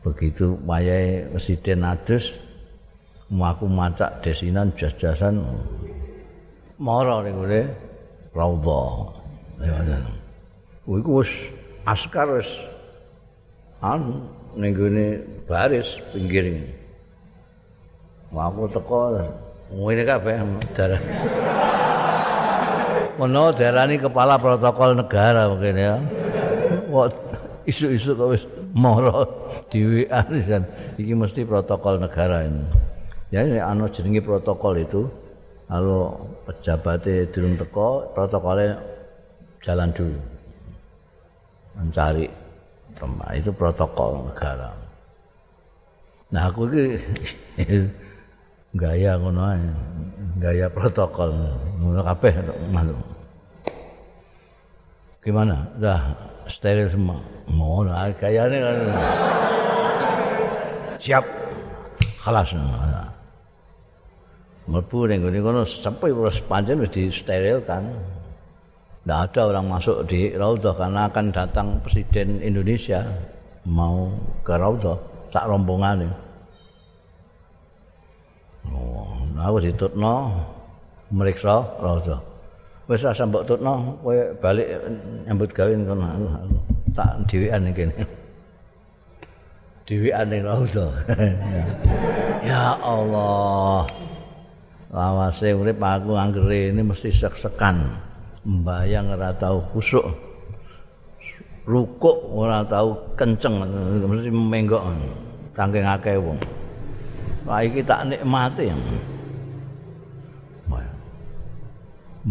begitu 0.00 0.56
wayahe 0.64 1.28
presiden 1.28 1.84
adus 1.84 2.32
aku 3.30 3.68
macak 3.68 4.24
desinan 4.24 4.72
jas-jasan 4.74 5.44
mara 6.80 7.20
ngene 7.20 7.68
raudha 8.32 8.80
ya 9.60 10.00
iku 10.88 11.20
wis 11.20 11.32
askar 11.84 12.26
wis 12.32 12.48
an 13.84 14.24
ning 14.56 14.72
ngene 14.72 15.06
baris 15.44 16.00
pinggir 16.10 16.48
aku 18.32 18.64
teko 18.72 19.20
ngene 19.70 20.02
kabeh 20.08 20.34
darah 20.72 21.02
Mono 23.20 23.52
darani 23.52 24.00
kepala 24.00 24.40
protokol 24.40 24.96
negara 24.96 25.44
mungkin 25.52 25.76
ya. 25.76 26.00
Wah, 26.88 27.12
isu-isu 27.68 28.16
kok 28.16 28.32
wis 28.32 28.48
mara 28.72 29.28
dhewean 29.68 30.26
kan 30.48 30.62
iki 30.96 31.12
mesti 31.12 31.44
protokol 31.44 32.00
negara 32.00 32.46
ini 32.46 32.64
ya 33.34 33.44
ini 33.46 33.58
ana 33.58 33.90
jenenge 33.90 34.22
protokol 34.22 34.78
itu 34.78 35.10
kalau 35.70 36.18
pejabatnya 36.50 37.30
durung 37.30 37.54
teko 37.54 38.10
protokolnya 38.10 38.74
jalan 39.62 39.94
dulu. 39.94 40.18
Mencari 41.78 42.26
tempat. 42.98 43.30
Itu 43.38 43.54
protokol 43.54 44.26
negara. 44.26 44.74
Nah 46.34 46.42
aku 46.50 46.66
ini 46.66 46.98
gaya 48.82 49.14
ngono 49.14 49.54
gaya 50.42 50.66
protokol. 50.66 51.30
Ngono 51.78 52.00
kabeh 52.02 52.32
gimana? 55.22 55.56
Udah 55.78 56.00
steril 56.50 56.90
semua. 56.90 57.22
Ngono 57.46 57.94
gayane 58.18 58.58
kan. 58.58 58.76
Siap. 60.98 61.24
Kelas 62.20 62.52
mlebu 64.68 65.08
ning 65.08 65.24
ngene 65.24 65.38
kono 65.40 65.62
sampai 65.64 66.12
wis 66.12 66.40
pancen 66.44 66.82
wis 66.82 66.92
disterilkan 66.92 67.84
Tidak 69.00 69.16
ada 69.16 69.40
orang 69.48 69.66
masuk 69.72 70.04
di 70.04 70.28
Raudhah 70.36 70.76
karena 70.76 71.08
akan 71.08 71.32
datang 71.32 71.80
Presiden 71.80 72.44
Indonesia 72.44 73.00
mau 73.64 74.12
ke 74.44 74.54
Raudhah 74.54 74.98
sak 75.32 75.48
rombongan 75.48 76.12
Oh, 78.70 79.24
nah 79.32 79.48
aku 79.48 79.64
ditutno 79.64 80.30
meriksa 81.10 81.64
Raudhah. 81.80 82.20
Wis 82.86 83.06
asa 83.06 83.24
mbok 83.24 83.48
tutno 83.48 83.96
kowe 84.04 84.18
balik 84.42 84.68
nyambut 85.24 85.50
gawe 85.54 85.72
kono. 85.72 86.06
tak 86.90 87.22
dhewean 87.30 87.70
iki. 87.70 87.86
Dhewean 89.86 90.26
ning 90.30 90.42
raudha. 90.46 90.86
ya 92.50 92.78
Allah. 92.78 93.86
Lawase 94.90 95.54
urip 95.54 95.78
aku 95.78 96.18
anggere 96.18 96.74
ini 96.74 96.82
mesti 96.82 97.14
sek-sekan. 97.14 97.94
Mbayang 98.42 99.14
ora 99.14 99.30
tau 99.38 99.62
kusuk. 99.70 100.02
Rukuk 101.62 102.34
ora 102.34 102.66
tau 102.66 102.98
kenceng 103.14 103.62
mesti 104.02 104.30
menggok. 104.34 104.82
Saking 105.54 105.86
akeh 105.86 106.18
wong. 106.18 106.38
Wah 107.46 107.62
iki 107.62 107.86
tak 107.86 108.10
nikmati. 108.10 108.66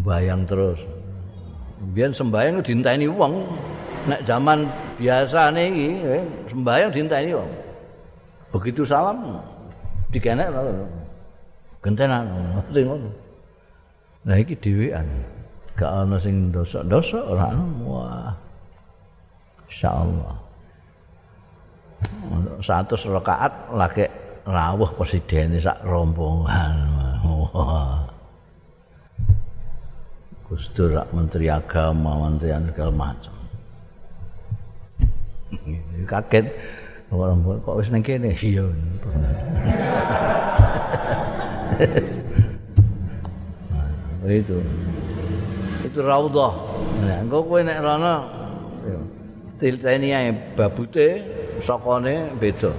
Bayang 0.03 0.43
terus. 0.43 0.77
Biar 1.95 2.11
sembahyang 2.11 2.59
dinteni 2.59 3.07
wong. 3.07 3.47
nek 4.07 4.23
zaman 4.23 4.63
biasa 4.95 5.51
niki 5.51 5.89
eh, 6.07 6.23
sembahyang 6.47 6.89
dinteni 6.93 7.31
wong. 7.35 7.51
Begitu 8.55 8.87
salam 8.87 9.37
dikenek 10.09 10.49
gentenan 11.79 12.27
sing 12.71 12.85
ngono. 12.87 13.09
Nah 14.27 14.35
iki 14.35 14.55
dhewean. 14.59 15.07
Gak 15.79 15.87
ana 15.87 16.19
sing 16.19 16.51
dosa-dosa 16.51 17.19
ora 17.23 17.55
wah. 17.87 18.35
Insyaallah. 19.69 20.35
Satu 22.59 22.95
rakaat 23.15 23.71
lagi 23.71 24.03
rawuh 24.43 24.91
presiden 24.95 25.55
sak 25.59 25.79
rombongan. 25.87 26.75
Wah. 27.23 28.03
Gustur 30.49 30.97
Menteri 31.13 31.45
Agama, 31.45 32.25
Menteri 32.25 32.49
segala 32.73 32.89
macam. 32.89 33.39
kaget 36.05 36.45
orang 37.09 37.41
kok 37.41 37.77
wis 37.77 37.89
nang 37.89 38.05
kene 38.05 38.37
iya 38.37 38.65
itu. 44.39 44.57
Itu 45.87 45.99
raudhah 46.03 46.53
nah 46.99 47.23
engko 47.23 47.47
kowe 47.47 47.63
nek 47.63 47.79
rono 47.79 48.39
tilteni 49.59 50.11
ae 50.11 50.31
babute 50.55 51.23
sokone 51.63 52.35
beda. 52.39 52.71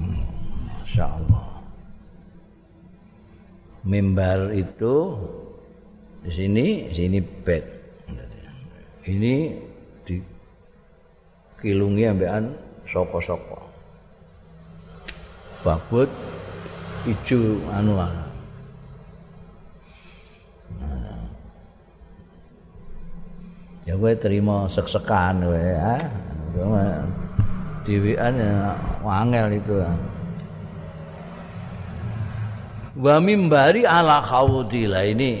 Masyaallah. 0.00 1.46
Mimbar 3.86 4.54
itu 4.54 4.94
di 6.26 6.30
sini 6.30 6.66
sini 6.94 7.18
bed. 7.22 7.64
Ini 9.00 9.56
dikilungi 10.04 12.04
ambekan 12.04 12.52
sapa-sapa 12.84 13.69
babut 15.60 16.08
ijo 17.04 17.60
anu 17.74 17.96
ya 23.88 23.94
gue 23.96 24.12
terima 24.20 24.68
sek-sekan 24.68 25.44
gue 25.44 25.64
ya 25.76 25.96
dewean 27.88 28.32
ya 28.36 28.76
wangel 29.00 29.46
itu 29.56 29.80
wa 33.00 33.16
mimbari 33.22 33.88
ala 33.88 34.20
khawdila 34.20 35.06
ini. 35.08 35.40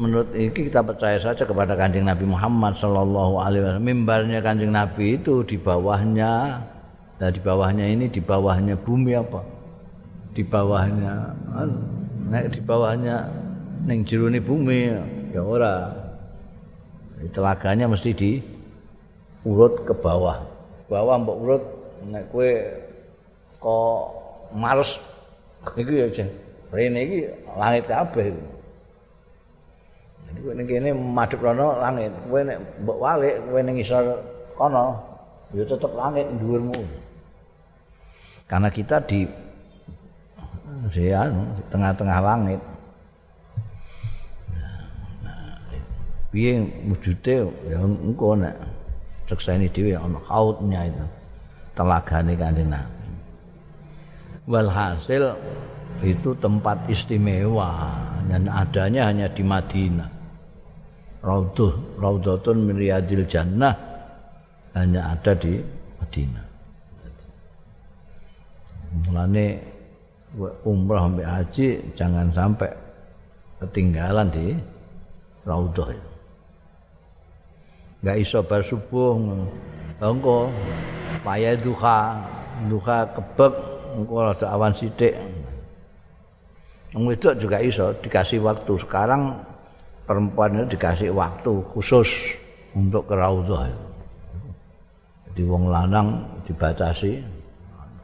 Menurut 0.00 0.32
ini 0.32 0.48
kita 0.48 0.80
percaya 0.80 1.20
saja 1.20 1.44
kepada 1.44 1.76
kanjeng 1.76 2.08
Nabi 2.08 2.24
Muhammad 2.24 2.78
Sallallahu 2.78 3.36
Alaihi 3.42 3.62
Wasallam. 3.68 3.84
Mimbarnya 3.84 4.40
kanjeng 4.40 4.72
Nabi 4.72 5.20
itu 5.20 5.44
di 5.44 5.60
bawahnya 5.60 6.62
nah 7.20 7.28
di 7.28 7.40
bawahnya 7.40 7.84
ini 7.84 8.08
di 8.08 8.20
bawahnya 8.24 8.74
bumi 8.80 9.12
apa? 9.12 9.44
Di 10.32 10.40
bawahnya 10.40 11.36
naik 12.32 12.56
di 12.56 12.60
bawahnya 12.64 13.28
neng 13.84 14.08
jeruni 14.08 14.40
bumi 14.40 14.78
ya 15.36 15.44
ora. 15.44 15.92
Telaganya 17.36 17.84
mesti 17.84 18.10
di 18.16 18.40
urut 19.44 19.84
ke 19.84 19.92
bawah. 19.92 20.40
Bawah 20.88 21.20
mbok 21.20 21.38
urut 21.44 21.64
nek 22.08 22.24
kowe 22.32 22.50
kok 23.60 24.00
males 24.56 24.96
iki 25.76 26.00
ya 26.00 26.08
jen 26.08 26.28
rene 26.72 27.00
iki 27.04 27.18
langit 27.60 27.84
kabeh 27.84 28.32
jadi 30.30 30.38
kowe 30.40 30.52
ning 30.56 30.66
kene 30.66 30.90
madhep 30.96 31.40
rono 31.44 31.76
langit 31.76 32.12
kowe 32.24 32.40
nek 32.40 32.58
mbok 32.80 32.98
walik 32.98 33.36
kowe 33.44 33.60
ning 33.60 33.76
isor 33.76 34.16
kono 34.56 34.96
ya 35.52 35.62
tetep 35.68 35.92
langit 35.92 36.24
dhuwurmu 36.40 36.80
karena 38.50 38.66
kita 38.66 38.98
di 39.06 39.22
di, 40.90 41.14
anu, 41.14 41.46
tengah-tengah 41.70 42.18
langit. 42.18 42.60
Piye 46.34 46.62
wujude 46.86 47.46
ya 47.70 47.78
engko 47.82 48.38
nek 48.38 48.54
sekseni 49.26 49.66
dhewe 49.70 49.98
ana 49.98 50.18
kautnya 50.22 50.86
itu 50.86 51.06
telagane 51.74 52.38
kanjeng 52.38 52.70
Nabi. 52.70 53.10
Walhasil 54.46 55.34
itu 56.06 56.30
tempat 56.38 56.86
istimewa 56.86 57.98
dan 58.30 58.46
adanya 58.46 59.10
hanya 59.10 59.26
di 59.26 59.42
Madinah. 59.42 60.10
Raudhah 61.22 61.98
Raudhatun 61.98 62.62
min 62.62 62.78
riyadil 62.78 63.26
jannah 63.26 63.74
hanya 64.74 65.18
ada 65.18 65.34
di 65.34 65.58
Madinah 65.98 66.49
mulane 68.90 69.58
umrah 70.66 71.06
sampai 71.06 71.26
haji 71.26 71.68
jangan 71.98 72.26
sampai 72.30 72.70
ketinggalan 73.62 74.28
di 74.30 74.46
Raudhah 75.46 75.88
itu. 75.90 76.10
Nggak 78.00 78.16
iso 78.20 78.38
bar 78.44 78.62
subuh 78.64 79.16
engko 80.00 80.48
payah 81.24 81.56
duha 81.56 81.98
duha 82.68 82.98
kebek 83.12 83.54
engko 83.96 84.14
ada 84.30 84.46
awan 84.52 84.72
sithik. 84.72 85.16
Wedok 86.90 87.38
juga 87.38 87.62
iso 87.62 87.94
dikasih 88.02 88.42
waktu. 88.42 88.72
Sekarang 88.80 89.38
perempuan 90.08 90.58
itu 90.58 90.74
dikasih 90.74 91.14
waktu 91.14 91.52
khusus 91.70 92.10
untuk 92.74 93.06
ke 93.06 93.14
raudhah 93.14 93.70
jadi 95.30 95.46
wong 95.46 95.70
lanang 95.70 96.26
dibatasi 96.42 97.22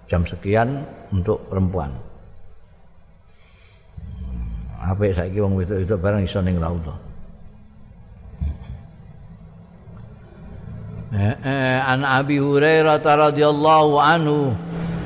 jam 0.07 0.23
sekian 0.27 0.87
untuk 1.11 1.43
perempuan. 1.51 1.91
Apa 4.87 5.11
saiki 5.11 5.43
wong 5.43 5.59
wedok 5.59 5.83
itu 5.83 5.95
bareng 5.99 6.23
iso 6.23 6.39
ning 6.39 6.63
raudhah 6.63 7.07
an 11.87 12.03
Abi 12.03 12.43
Hurairah 12.43 13.01
radhiyallahu 13.01 13.95
anhu 13.97 14.53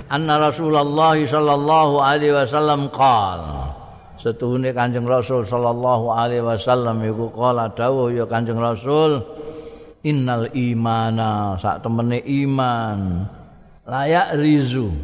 anna 0.09 0.41
Rasulullah 0.41 1.15
sallallahu 1.15 1.95
alaihi 2.01 2.35
wasallam 2.35 2.89
qala 2.89 3.71
setuhune 4.17 4.75
Kanjeng 4.75 5.05
Rasul 5.05 5.45
sallallahu 5.45 6.11
alaihi 6.11 6.45
wasallam 6.45 7.05
iku 7.05 7.29
qala 7.31 7.71
dawuh 7.77 8.11
ya 8.11 8.25
Kanjeng 8.27 8.59
Rasul 8.59 9.23
innal 10.03 10.49
imana 10.57 11.61
sak 11.61 11.85
temene 11.85 12.25
iman 12.25 13.29
layak 13.91 14.39
rizu. 14.39 14.95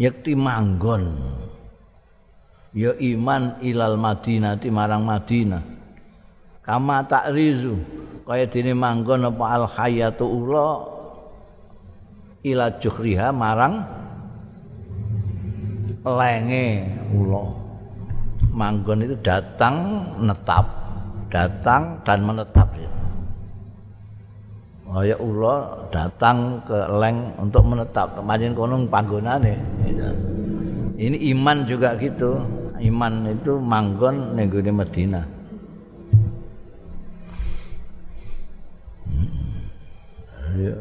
Yakti 0.00 0.32
manggon. 0.32 1.12
Ya 2.72 2.96
iman 2.96 3.60
ilal 3.60 4.00
madinati 4.00 4.72
marang 4.72 5.04
Madinah. 5.04 5.60
Kama 6.64 7.04
tak 7.04 7.36
rizu. 7.36 7.76
Kaya 8.24 8.46
dene 8.46 8.72
manggon 8.72 9.28
apa 9.28 9.44
al 9.44 9.64
hayatu 9.68 10.24
ula? 10.24 10.68
Ila 12.40 12.72
juhriha 12.80 13.34
marang 13.34 13.84
lenge 16.06 16.88
ula. 17.12 17.44
Manggon 18.54 19.04
itu 19.04 19.18
datang 19.20 20.06
netap. 20.22 20.64
Datang 21.30 22.02
dan 22.06 22.26
menetap 22.26 22.70
kaya 24.90 25.14
ula 25.22 25.86
datang 25.94 26.58
ke 26.66 26.78
leng 26.98 27.30
untuk 27.38 27.62
menetap. 27.62 28.18
Kemarin 28.18 28.52
kono 28.58 28.76
panggonane. 28.90 29.54
Ini 30.98 31.16
iman 31.32 31.64
juga 31.64 31.94
gitu. 31.96 32.42
Iman 32.80 33.28
itu 33.30 33.60
manggon 33.60 34.34
ning 34.34 34.50
Madinah. 34.50 35.24
Ya, 40.58 40.76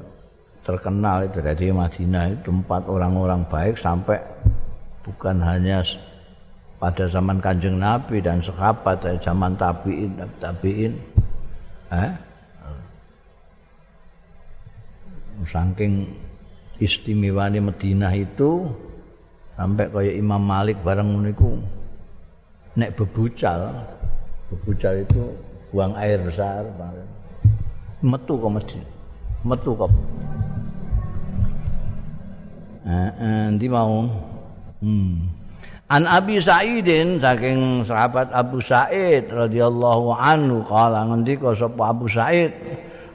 terkenal 0.66 1.30
itu. 1.30 1.38
Dari 1.40 1.70
Madinah 1.70 2.24
itu 2.34 2.50
tempat 2.50 2.90
orang-orang 2.90 3.46
baik 3.46 3.78
sampai 3.78 4.18
bukan 5.06 5.38
hanya 5.44 5.86
pada 6.80 7.06
zaman 7.12 7.38
kanjeng 7.44 7.78
Nabi 7.78 8.24
dan 8.24 8.42
sahabat 8.42 9.06
zaman 9.22 9.54
tabiin 9.60 10.18
tabiin. 10.40 10.94
Eh? 11.94 12.29
Saking 15.48 16.12
istimewanya 16.80 17.64
Madinah 17.64 18.12
itu 18.16 18.68
sampai 19.56 19.92
kayak 19.92 20.16
Imam 20.20 20.40
Malik 20.44 20.80
bareng 20.84 21.24
niku 21.24 21.60
nek 22.80 22.96
bebucal 22.96 23.76
bebucal 24.52 24.94
itu 24.96 25.24
buang 25.70 25.94
air 26.00 26.20
besar 26.24 26.66
metu 28.00 28.40
ke 28.40 28.48
masjid 28.48 28.86
metu 29.44 29.72
kok. 29.76 29.92
Endi 33.20 33.68
mau? 33.70 34.08
Hmm. 34.82 35.30
An 35.90 36.06
Abi 36.06 36.38
Sa'idin 36.38 37.18
saking 37.18 37.82
sahabat 37.86 38.30
Abu 38.30 38.62
Sa'id 38.62 39.30
radhiyallahu 39.30 40.14
anhu 40.14 40.62
kala 40.62 41.06
ngendika 41.10 41.54
sapa 41.58 41.90
Abu 41.90 42.06
Sa'id 42.06 42.54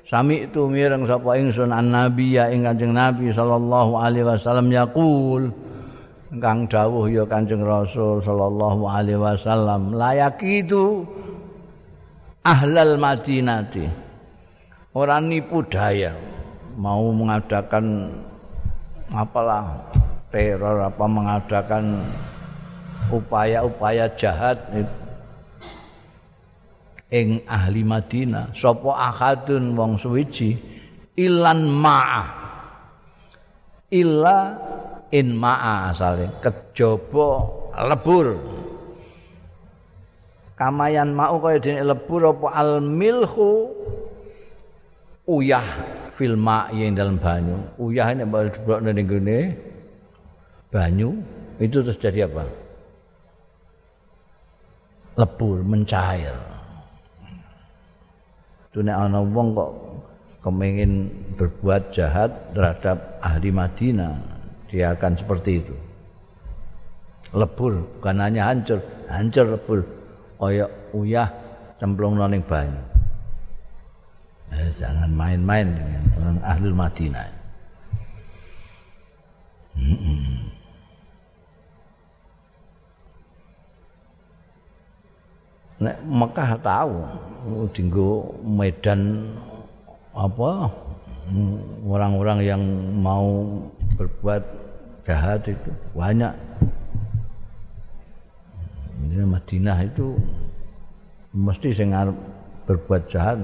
sami 0.05 0.45
itu 0.45 0.69
mireng 0.69 1.09
sapa 1.09 1.37
ingsun 1.41 1.73
an 1.73 1.93
Nabi 1.93 2.37
ya 2.37 2.53
ing 2.53 2.65
Kanjeng 2.65 2.93
Nabi 2.93 3.33
sallallahu 3.33 3.93
alaihi 3.97 4.27
wasallam 4.29 4.69
yaqul. 4.69 5.49
Kang 6.35 6.67
dawuh 6.67 7.07
ya 7.07 7.23
Kanjeng 7.31 7.63
Rasul 7.63 8.19
sallallahu 8.19 8.91
alaihi 8.91 9.21
wasallam 9.23 9.95
layak 9.95 10.43
itu 10.43 11.07
ahlal 12.43 12.99
Madinati. 12.99 13.87
Orang 14.95 15.31
nipu 15.31 15.63
daya 15.67 16.15
mau 16.79 17.11
mengadakan 17.11 18.11
apalah 19.15 19.79
teror 20.35 20.87
apa 20.87 21.05
mengadakan 21.07 22.03
upaya-upaya 23.11 24.11
jahat 24.19 24.59
ing 27.13 27.45
ahli 27.45 27.83
Madinah. 27.85 28.55
Sapa 28.57 29.13
akadun 29.13 29.77
wong 29.77 30.01
suwiji? 30.01 30.57
Ilan 31.15 31.69
ma'ah. 31.69 32.29
Illa 33.95 34.39
in 35.13 35.37
ma'a 35.37 35.91
asale. 35.93 36.41
Kejaba 36.41 37.29
lebur. 37.87 38.27
Kamayan 40.55 41.11
mau 41.15 41.43
kaya 41.43 41.59
dene 41.59 41.83
lebur 41.83 42.31
apa 42.31 42.47
al 42.55 42.79
milhu? 42.79 43.75
Uyah 45.25 45.67
filma 46.15 46.71
yang 46.71 46.95
dalam 46.95 47.17
banyu. 47.19 47.59
Uyah 47.81 48.13
ini 48.13 48.23
blok 48.29 48.81
ning 48.85 49.07
gone. 49.07 49.39
Banyu. 50.71 51.11
Itu 51.63 51.87
terus 51.87 51.99
jadi 52.03 52.27
apa? 52.27 52.43
Lebur 55.15 55.63
mencair 55.63 56.54
itu 58.75 58.83
nek 58.83 59.07
ana 59.07 59.23
wong 59.23 59.55
kok 59.55 59.71
kemengin 60.43 61.07
berbuat 61.39 61.95
jahat 61.95 62.51
terhadap 62.59 63.23
ahli 63.23 63.55
Madinah. 63.55 64.19
Dia 64.67 64.99
akan 64.99 65.15
seperti 65.15 65.63
itu. 65.63 65.79
Lebur 67.31 67.87
bukan 68.03 68.19
hanya 68.19 68.51
hancur. 68.51 68.83
Hancur 69.07 69.47
lebur. 69.55 69.87
Kaya 70.43 70.67
uyah 70.91 71.31
cemplung 71.79 72.19
ning 72.19 72.43
banyu. 72.43 72.83
Eh, 74.51 74.75
jangan 74.75 75.07
main-main 75.07 75.71
dengan 75.71 76.03
orang 76.19 76.39
ahli 76.43 76.75
Madinah. 76.75 77.29
Nek 85.79 85.97
Mekah 86.03 86.51
tahu 86.59 87.07
dinggo 87.73 88.33
medan 88.45 89.33
apa 90.15 90.71
orang-orang 91.89 92.39
yang 92.45 92.63
mau 93.01 93.61
berbuat 93.97 94.43
jahat 95.05 95.45
itu 95.49 95.71
banyak. 95.93 96.33
Ini 99.05 99.25
Madinah 99.29 99.79
itu 99.85 100.17
mesti 101.37 101.69
sing 101.77 101.93
berbuat 102.65 103.03
jahat 103.13 103.37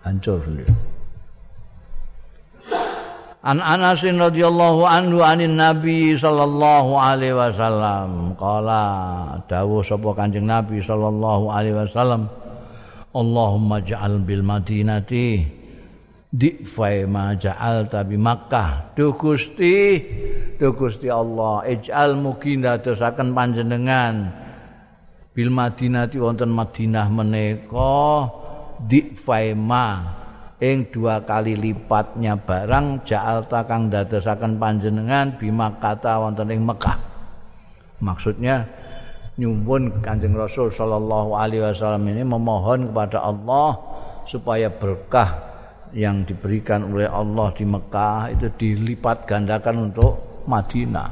hancur 0.00 0.40
sendiri. 0.42 0.72
An 3.42 3.58
Anas 3.58 4.06
radhiyallahu 4.06 4.86
anhu 4.86 5.18
anin 5.18 5.58
Nabi 5.58 6.14
sallallahu 6.14 6.94
alaihi 6.94 7.34
wasallam 7.34 8.38
qala 8.38 8.86
dawuh 9.50 9.82
sapa 9.82 10.14
Kanjeng 10.14 10.46
Nabi 10.46 10.78
sallallahu 10.78 11.50
alaihi 11.50 11.74
wasallam 11.74 12.30
Allahumma 13.12 13.84
ja'al 13.84 14.24
bil 14.24 14.40
madinati. 14.40 15.60
Difai 16.32 17.04
ma 17.04 17.36
ja'al 17.36 17.92
tabi 17.92 18.16
Makkah. 18.16 18.96
Duh 18.96 19.12
Gusti 19.12 20.00
Allah 21.12 21.60
ij'al 21.68 22.16
mugi 22.16 22.56
ndadosaken 22.56 23.36
panjenengan. 23.36 24.32
Bil 25.32 25.48
madinati 25.52 26.16
wonten 26.20 26.52
Madinah 26.52 27.08
menika 27.08 28.28
difai 28.84 29.52
ma. 29.56 30.20
Ing 30.62 30.94
dua 30.94 31.20
kali 31.26 31.58
lipatnya 31.58 32.38
barang 32.38 33.02
ja'alta 33.04 33.66
kang 33.66 33.90
dadosaken 33.90 34.56
panjenengan 34.62 35.36
bima 35.36 35.74
kata 35.76 36.16
wonten 36.22 36.48
ing 36.54 36.62
Mekah. 36.64 36.96
Maksudnya 38.00 38.62
nyuwun 39.40 40.04
Kanjeng 40.04 40.36
Rasul 40.36 40.68
sallallahu 40.68 41.32
alaihi 41.32 41.64
wasallam 41.64 42.04
ini 42.12 42.20
memohon 42.20 42.92
kepada 42.92 43.24
Allah 43.24 43.80
supaya 44.28 44.68
berkah 44.68 45.52
yang 45.92 46.24
diberikan 46.24 46.92
oleh 46.92 47.08
Allah 47.08 47.52
di 47.56 47.64
Mekah 47.64 48.32
itu 48.32 48.48
dilipat 48.56 49.24
gandakan 49.28 49.92
untuk 49.92 50.44
Madinah. 50.44 51.10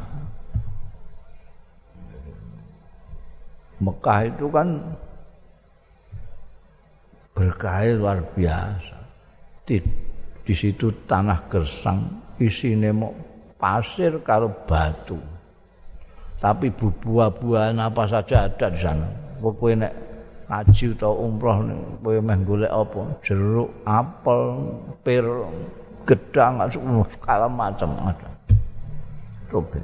Mekah 3.80 4.20
itu 4.28 4.46
kan 4.52 4.68
berkah 7.32 7.80
luar 7.96 8.20
biasa. 8.36 8.98
di, 9.64 9.78
di 10.44 10.54
situ 10.56 10.90
tanah 11.06 11.46
gersang 11.46 12.02
isine 12.42 12.90
mau 12.90 13.14
pasir 13.54 14.18
karo 14.26 14.50
batu 14.66 15.39
tapi 16.40 16.72
buah-buahan 16.72 17.76
apa 17.76 18.08
saja 18.08 18.48
ada 18.48 18.66
di 18.72 18.80
sana. 18.80 19.08
Kowe 19.44 19.72
nek 19.76 19.92
ngaji 20.48 20.96
atau 20.96 21.28
umroh 21.28 21.60
kowe 22.00 22.16
meh 22.16 22.38
golek 22.48 22.72
apa? 22.72 23.00
Jeruk 23.20 23.68
apel 23.84 24.40
pir 25.04 25.24
gedang 26.08 26.64
segala 27.12 27.44
macam 27.44 27.92
ada. 28.08 28.28
Coba 29.52 29.78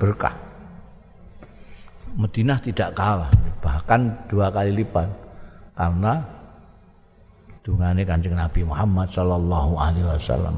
berkah. 0.00 0.34
Madinah 2.16 2.56
tidak 2.64 2.96
kalah 2.96 3.28
bahkan 3.60 4.16
dua 4.32 4.48
kali 4.48 4.72
lipat. 4.80 5.04
Karena 5.76 6.24
dungane 7.60 8.00
Kanjeng 8.08 8.32
Nabi 8.32 8.64
Muhammad 8.64 9.12
sallallahu 9.12 9.76
alaihi 9.76 10.08
wasallam. 10.08 10.56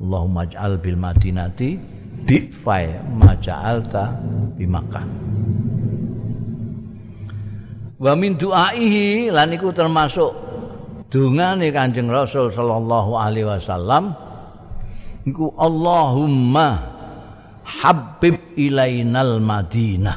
Allahumma 0.00 0.48
ij'al 0.48 0.80
bil 0.80 0.96
madinati 0.96 1.76
difai 2.24 2.96
ma 3.12 3.36
ja'alta 3.36 4.16
bi 4.56 4.64
Makkah. 4.64 5.04
Wa 7.96 8.12
min 8.16 8.36
du'aihi 8.36 9.32
lan 9.32 9.52
iku 9.52 9.72
termasuk 9.72 10.32
dungane 11.12 11.72
Kanjeng 11.72 12.12
Rasul 12.12 12.52
sallallahu 12.52 13.16
alaihi 13.16 13.48
wasallam 13.48 14.12
iku 15.24 15.52
Allahumma 15.56 16.92
habib 17.64 18.36
ilainal 18.56 19.40
Madinah 19.40 20.16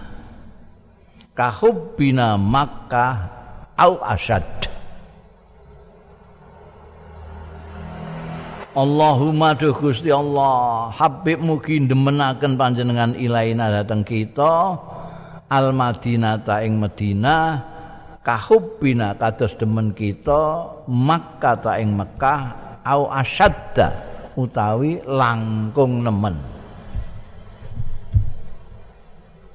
kahubbina 1.39 2.35
Makkah 2.35 3.15
au 3.79 4.03
asad. 4.03 4.43
Allahumma 8.77 9.57
duh 9.57 9.73
Gusti 9.73 10.13
Allah 10.13 10.93
Habib 10.93 11.41
mugi 11.41 11.81
demenaken 11.81 12.53
panjenengan 12.53 13.17
ilaina 13.17 13.81
dateng 13.81 14.05
kita 14.05 14.77
al 15.49 15.73
Madinata 15.73 16.61
ing 16.61 16.77
Madinah 16.77 17.65
kahubbina 18.21 19.17
kados 19.17 19.57
demen 19.57 19.89
kita 19.97 20.69
Makkah 20.85 21.57
ta 21.57 21.81
ing 21.81 21.97
Mekah 21.97 22.41
au 22.85 23.09
asyadda 23.09 23.89
utawi 24.37 25.01
langkung 25.01 26.05
nemen 26.05 26.37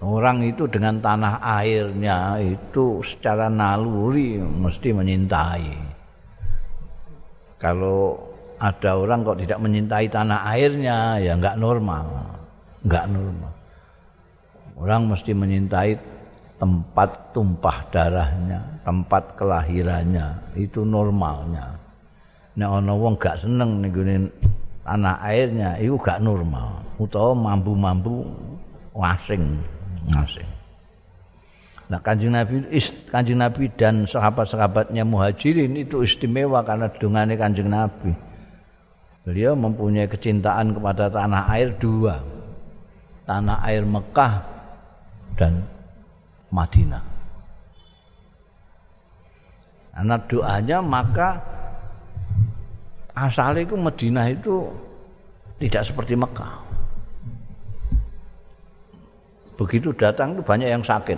Orang 0.05 0.45
itu 0.45 0.69
dengan 0.69 1.01
tanah 1.01 1.41
airnya 1.41 2.37
itu 2.37 3.01
secara 3.01 3.49
naluri 3.49 4.37
mesti 4.37 4.93
menyintai. 4.93 5.73
Kalau 7.57 8.24
ada 8.59 8.91
orang 8.97 9.27
kok 9.27 9.39
tidak 9.41 9.59
menyintai 9.61 10.07
tanah 10.09 10.41
airnya 10.55 11.19
ya 11.21 11.33
enggak 11.35 11.59
normal. 11.59 12.07
Enggak 12.87 13.07
normal. 13.11 13.53
Orang 14.75 15.03
mesti 15.11 15.33
menyintai 15.33 15.95
tempat 16.59 17.35
tumpah 17.35 17.79
darahnya 17.91 18.61
tempat 18.83 19.35
kelahirannya. 19.39 20.55
Itu 20.59 20.83
normalnya. 20.83 21.75
Nek 22.55 22.71
ana 22.71 22.95
wong 22.95 23.19
gak 23.19 23.43
seneng 23.43 23.83
ning 23.83 24.31
tanah 24.87 25.19
airnya 25.27 25.75
itu 25.83 25.99
gak 25.99 26.23
normal. 26.23 26.83
Utawa 27.03 27.35
mampu-mampu 27.35 28.23
wasing 28.95 29.59
ngasing 30.07 30.47
Nah 31.85 32.01
kanjeng 32.01 32.33
Nabi, 32.33 32.65
kanjeng 33.13 33.45
Nabi 33.45 33.69
dan 33.77 34.09
sahabat-sahabatnya 34.09 35.05
muhajirin 35.05 35.77
itu 35.77 36.01
istimewa 36.01 36.65
karena 36.65 36.89
dungane 36.89 37.37
kanjeng 37.37 37.69
Nabi. 37.69 38.09
Beliau 39.25 39.57
mempunyai 39.57 40.05
kecintaan 40.05 40.77
kepada 40.77 41.09
tanah 41.09 41.49
air 41.49 41.73
dua. 41.81 42.21
Tanah 43.25 43.57
air 43.65 43.81
Mekah 43.89 44.45
dan 45.41 45.65
Madinah. 46.53 47.01
Anak 49.97 50.29
doanya 50.29 50.85
maka 50.85 51.41
asal 53.17 53.57
itu 53.57 53.73
Madinah 53.81 54.29
itu 54.29 54.69
tidak 55.57 55.89
seperti 55.89 56.13
Mekah. 56.21 56.61
Begitu 59.57 59.95
datang 59.97 60.37
itu 60.37 60.43
banyak 60.45 60.69
yang 60.69 60.85
sakit. 60.85 61.17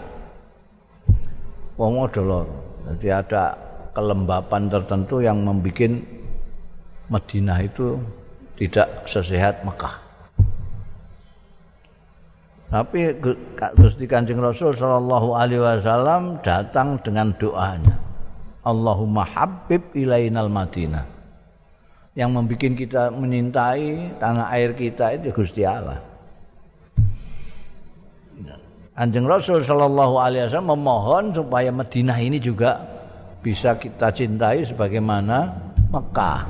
Wong 1.75 2.07
Jadi 2.07 3.09
ada 3.11 3.57
kelembapan 3.97 4.71
tertentu 4.71 5.25
yang 5.25 5.42
membuat 5.42 6.15
Madinah 7.07 7.62
itu 7.62 8.01
tidak 8.59 9.07
sesehat 9.07 9.62
Mekah. 9.62 10.07
Tapi 12.66 13.14
Gusti 13.79 14.11
Kanjeng 14.11 14.42
Rasul 14.42 14.75
sallallahu 14.75 15.38
alaihi 15.38 15.62
wasallam 15.62 16.42
datang 16.42 16.99
dengan 16.99 17.31
doanya. 17.38 17.95
Allahumma 18.66 19.23
habib 19.23 19.95
ilainal 19.95 20.51
Madinah. 20.51 21.07
Yang 22.19 22.31
membuat 22.33 22.73
kita 22.75 23.03
menyintai 23.14 24.19
tanah 24.19 24.51
air 24.51 24.75
kita 24.75 25.14
itu 25.14 25.31
Gusti 25.31 25.62
Allah. 25.62 26.03
Kanjeng 28.97 29.29
Rasul 29.29 29.62
sallallahu 29.62 30.19
alaihi 30.19 30.49
wasallam 30.51 30.75
memohon 30.75 31.25
supaya 31.37 31.71
Madinah 31.71 32.19
ini 32.19 32.42
juga 32.42 32.83
bisa 33.45 33.79
kita 33.79 34.11
cintai 34.11 34.66
sebagaimana 34.66 35.65
Mekah. 35.97 36.41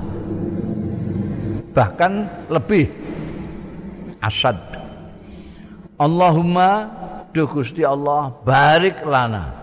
Bahkan 1.70 2.12
lebih 2.50 2.90
asad. 4.18 4.58
Allahumma 6.02 6.90
duh 7.30 7.46
Gusti 7.46 7.86
Allah 7.86 8.34
barik 8.42 9.06
lana. 9.06 9.54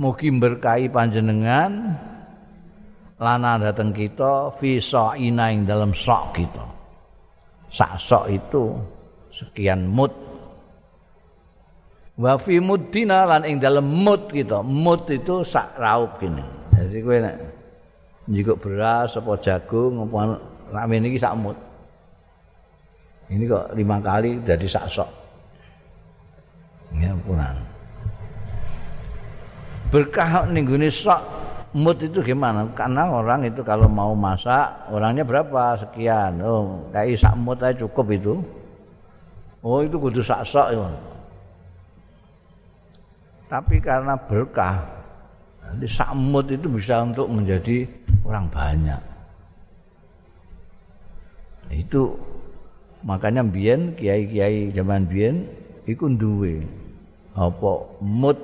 Mugi 0.00 0.32
berkahi 0.32 0.88
panjenengan 0.88 1.96
lana 3.20 3.52
datang 3.60 3.92
kita 3.92 4.56
fi 4.56 4.80
sa'ina 4.80 5.52
ing 5.52 5.68
dalam 5.68 5.92
sok 5.92 6.24
kita. 6.36 6.64
Sak 7.68 8.00
sok 8.00 8.24
itu 8.32 8.64
sekian 9.32 9.84
mut. 9.84 10.26
wa 12.16 12.40
fi 12.40 12.56
muddina 12.64 13.28
lan 13.28 13.44
ing 13.44 13.60
dalem 13.60 13.84
mud 13.84 14.32
gitu 14.32 14.64
mud 14.64 15.04
itu 15.12 15.44
sak 15.44 15.76
raup 15.76 16.16
gini 16.16 16.40
jadi 16.72 16.98
kowe 17.04 17.18
nek 17.20 17.36
njikuk 18.26 18.58
beras 18.58 19.14
apa 19.14 19.32
jagung 19.38 20.02
apa 20.02 20.38
ramen 20.74 21.06
iki 21.06 21.18
sak 21.18 21.34
mud 21.38 21.56
ini 23.30 23.46
kok 23.46 23.74
lima 23.74 23.98
kali 23.98 24.38
jadi 24.46 24.66
sak 24.70 24.86
sok. 24.86 25.10
Ya 26.94 27.10
punan 27.26 27.58
berkah 29.90 30.46
ning 30.50 30.66
sok 30.90 31.22
mud 31.76 31.98
itu 32.02 32.18
gimana? 32.22 32.66
Karena 32.74 33.10
orang 33.10 33.46
itu 33.46 33.62
kalau 33.62 33.86
mau 33.86 34.14
masak 34.16 34.90
orangnya 34.90 35.22
berapa? 35.22 35.78
Sekian. 35.78 36.42
Oh 36.42 36.86
kayak 36.90 37.18
sak 37.20 37.34
mud 37.38 37.58
aja 37.62 37.86
cukup 37.86 38.06
itu. 38.14 38.34
Oh 39.62 39.82
itu 39.82 39.98
kudu 39.98 40.22
sak 40.22 40.46
sok 40.46 40.68
ya. 40.74 40.86
Tapi 43.46 43.78
karena 43.78 44.18
berkah 44.18 44.82
nanti 45.62 45.86
samut 45.86 46.46
itu 46.50 46.66
bisa 46.70 47.02
untuk 47.02 47.30
menjadi 47.30 47.86
orang 48.26 48.50
banyak 48.50 49.00
itu 51.70 52.14
makanya 53.06 53.42
biyen 53.46 53.94
kiai-kiai 53.94 54.70
zaman 54.74 55.06
biyen 55.06 55.46
iku 55.86 56.10
duwe 56.10 56.66
apa 57.34 57.70
mut 58.02 58.38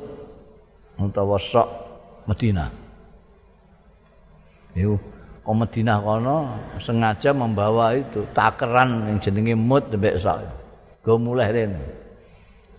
utawa 1.00 1.40
sok 1.40 1.68
Medina. 2.28 2.70
Iku 4.78 4.94
ke 5.42 5.52
Medina 5.58 5.98
kono 5.98 6.54
sengaja 6.78 7.34
membawa 7.34 7.98
itu 7.98 8.22
takeran 8.30 9.10
yang 9.10 9.18
jenenge 9.18 9.58
mut 9.58 9.90
mbek 9.90 10.22
sok. 10.22 10.46
Go 11.02 11.18
mulai 11.18 11.50
rene. 11.50 11.82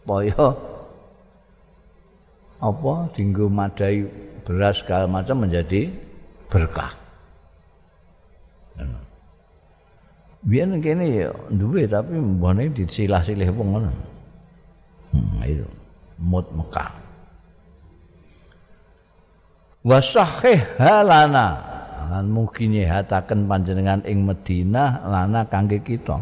Poyo 0.08 0.48
apa 2.64 2.94
dinggo 3.12 3.52
madai 3.52 4.08
beras 4.48 4.80
segala 4.80 5.08
macam 5.08 5.44
menjadi 5.44 5.92
berkah. 6.54 6.94
Biyen 10.44 10.84
kene 10.84 11.24
ya 11.24 11.32
duwe 11.56 11.88
tapi 11.88 12.20
mbone 12.20 12.68
disilah-silih 12.70 13.48
wong 13.56 13.68
ngono. 13.74 13.92
Hmm, 15.16 15.40
itu 15.48 15.66
mut 16.20 16.46
Mekah. 16.52 16.92
Wa 19.88 20.00
sahih 20.04 20.60
halana 20.80 21.48
lan 22.12 22.28
mugi 22.28 22.68
nyehataken 22.68 23.48
panjenengan 23.48 24.04
ing 24.04 24.28
Madinah 24.28 25.08
lana 25.08 25.48
kangge 25.48 25.80
kita. 25.80 26.20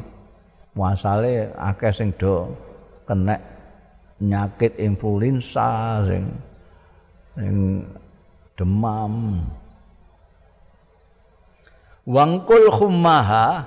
Wasale 0.77 1.51
akeh 1.59 1.91
sing 1.91 2.15
do 2.15 2.47
kenek 3.09 3.41
nyakit 4.21 4.77
influenza 4.79 5.99
sing 6.07 6.23
sing 7.35 7.83
demam 8.55 9.43
wangkul 12.05 12.69
khummaha. 12.71 13.65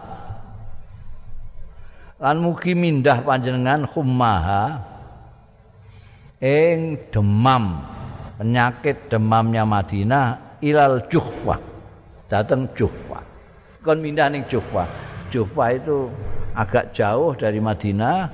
Lan 2.22 2.36
mugi 2.40 2.72
mindah 2.72 3.20
panjenengan 3.20 3.84
khummaha. 3.84 4.80
Ing 6.44 7.00
demam 7.08 7.80
penyakit 8.36 9.08
demamnya 9.08 9.64
Madinah 9.64 10.58
ilal 10.60 11.08
Juhfa 11.08 11.56
datang 12.28 12.68
Juhfa 12.76 13.24
kon 13.80 14.04
mindah 14.04 14.28
ning 14.28 14.44
Juhfa 14.44 14.84
Juhfa 15.32 15.72
itu 15.72 16.12
agak 16.54 16.94
jauh 16.94 17.34
dari 17.34 17.58
Madinah. 17.58 18.30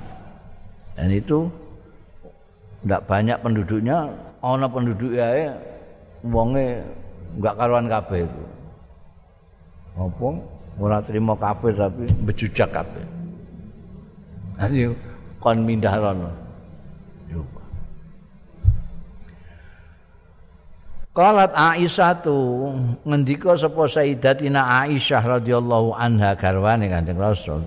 Dan 0.93 1.09
itu 1.17 1.49
ndak 2.85 3.09
banyak 3.09 3.41
penduduknya. 3.41 4.13
Ana 4.41 4.69
penduduk 4.69 5.13
ya 5.17 5.53
wonge 6.25 6.81
enggak 7.37 7.57
karuan 7.61 7.89
kabeh 7.93 8.25
itu 8.25 8.43
apa 9.99 10.29
ora 10.81 10.99
terima 11.03 11.35
kabeh 11.35 11.73
tapi 11.75 12.05
bejujak 12.25 12.71
kabeh. 12.71 13.05
Ani 14.61 14.93
kon 15.41 15.65
mindah 15.65 15.97
rono. 15.97 16.31
Qalat 21.11 21.51
Aisyah 21.59 22.23
tu 22.23 22.71
ngendika 23.03 23.59
sapa 23.59 23.91
Sayyidatina 23.91 24.87
Aisyah 24.87 25.43
radhiyallahu 25.43 25.91
anha 25.99 26.39
garwane 26.39 26.87
Kanjeng 26.87 27.19
Rasul. 27.19 27.67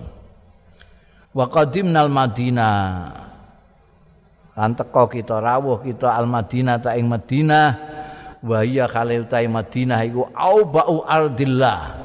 Wa 1.36 1.46
qadimnal 1.52 2.08
Madinah 2.08 2.80
lan 4.54 4.72
teka 4.80 5.12
kita 5.12 5.44
rawuh 5.44 5.84
kita 5.84 6.16
al 6.16 6.24
Madinah 6.24 6.80
ta 6.80 6.96
ing 6.96 7.12
Madinah. 7.12 7.68
Wa 8.44 8.64
iya 8.64 8.88
kale 8.88 9.24
utahe 9.28 9.48
Madinah 9.52 10.00
iku 10.08 10.24
aubau 10.32 11.04
ardillah 11.04 12.03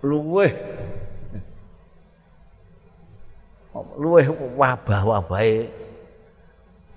luweh 0.00 0.52
luweh 4.00 4.26
wabah-wabahe 4.58 5.68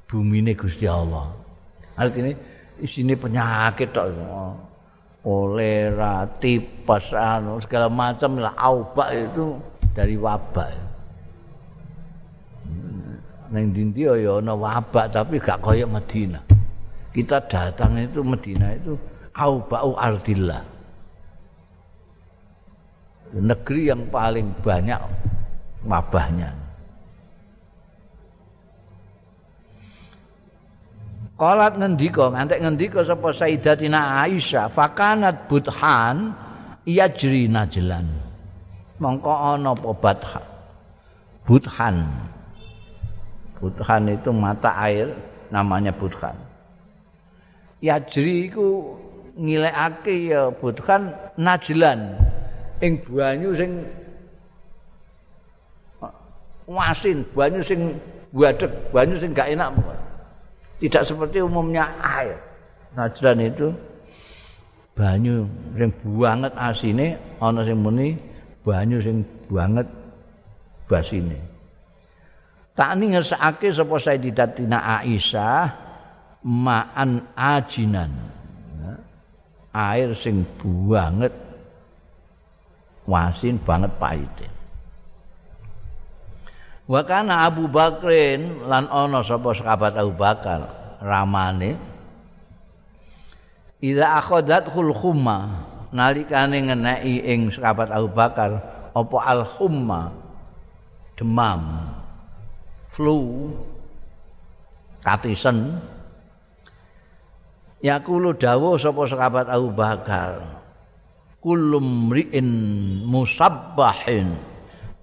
bumine 0.09 0.55
Gusti 0.55 0.87
Allah 0.87 1.31
artinya 1.99 2.33
isine 2.81 3.13
penyakit 3.13 3.93
tok 3.93 4.09
kolera 5.23 6.27
tipes 6.41 7.13
anu 7.15 7.61
segala 7.61 7.87
macam 7.87 8.41
lah 8.41 8.55
aubak 8.57 9.09
itu 9.13 9.55
dari 9.93 10.17
wabah 10.17 10.93
Neng 13.53 13.69
dinti 13.69 14.01
ya 14.01 14.17
ana 14.41 14.57
wabak 14.57 15.13
tapi 15.13 15.37
gak 15.37 15.61
kaya 15.61 15.85
Madinah. 15.85 16.41
Kita 17.13 17.37
datang 17.45 18.01
itu 18.01 18.25
Madinah 18.25 18.81
itu 18.81 18.97
aubau 19.37 19.93
ardillah. 19.93 20.72
Negeri 23.34 23.89
yang 23.89 24.06
paling 24.13 24.54
banyak 24.62 25.02
wabahnya. 25.89 26.54
Qalat 31.34 31.82
ngendika, 31.82 32.30
ngantek 32.30 32.62
ngendika 32.62 33.00
sapa 33.02 33.34
Sayyidatina 33.34 34.22
Aisyah, 34.22 34.69
fakanat 34.69 35.50
budhan 35.50 36.38
yajri 36.86 37.50
najlan. 37.50 38.06
Mongko 39.02 39.34
ana 39.34 39.74
apa? 39.74 40.39
Budhan 41.43 42.08
Budhan 43.63 44.12
itu 44.12 44.36
mata 44.36 44.76
air 44.76 45.08
namanya 45.48 45.96
Budhan. 45.96 46.36
Yajri 47.80 48.52
iku 48.52 49.00
ngilekake 49.39 50.28
ya 50.28 50.52
Budhan 50.52 51.15
najlan 51.39 52.19
ing 52.84 53.00
banyu 53.08 53.56
sing 53.56 53.72
wasin, 56.67 57.24
banyu 57.32 57.63
sing 57.63 57.80
buadek, 58.36 58.72
banyu 58.91 59.15
sing 59.15 59.32
gak 59.32 59.56
enak. 59.56 59.72
Tidak 60.84 61.04
seperti 61.08 61.39
umumnya 61.39 61.88
air. 62.04 62.36
Najlan 63.00 63.39
itu 63.39 63.72
banyu 64.93 65.48
sing 65.80 65.89
banget 66.19 66.54
asine 66.60 67.15
ana 67.39 67.63
sing 67.63 67.80
muni 67.80 68.19
banyu 68.67 69.00
sing 69.00 69.24
banget 69.48 69.88
basine. 70.86 71.39
tak 72.74 72.98
ngersake 72.98 73.69
sapa 73.69 74.02
Sayyidatina 74.02 75.02
Aisyah 75.02 75.69
ma'an 76.41 77.22
ajinan 77.38 78.12
air 79.74 80.13
sing 80.17 80.46
banget 80.62 81.34
wasin 83.04 83.60
banget 83.60 83.91
pahite 83.99 84.47
wa 86.87 87.01
kana 87.04 87.47
Abu 87.47 87.67
Bakrin 87.71 88.67
lan 88.67 88.87
ana 88.91 89.23
sapa 89.23 89.56
sahabat 89.56 89.95
Abu 89.95 90.13
Bakar 90.15 90.62
ramane 90.99 91.93
Ida 93.83 94.15
akhadat 94.15 94.71
khul 94.71 94.95
khumma 94.95 95.67
nalikane 95.91 96.63
ngeneki 96.63 97.27
ing 97.27 97.51
sahabat 97.51 97.91
Abu 97.91 98.08
Bakar 98.08 98.63
apa 98.95 99.17
al 99.27 99.43
khumma? 99.43 100.23
Demam 101.13 101.93
flu 102.89 103.54
katisen 105.06 105.77
yaqulu 107.83 108.33
dawu 108.33 108.79
sapa 108.79 109.04
sahabat 109.06 109.45
Abu 109.51 109.69
Bakar 109.69 110.52
kullum 111.44 112.08
ri'in 112.08 112.50
musabbahin. 113.04 114.31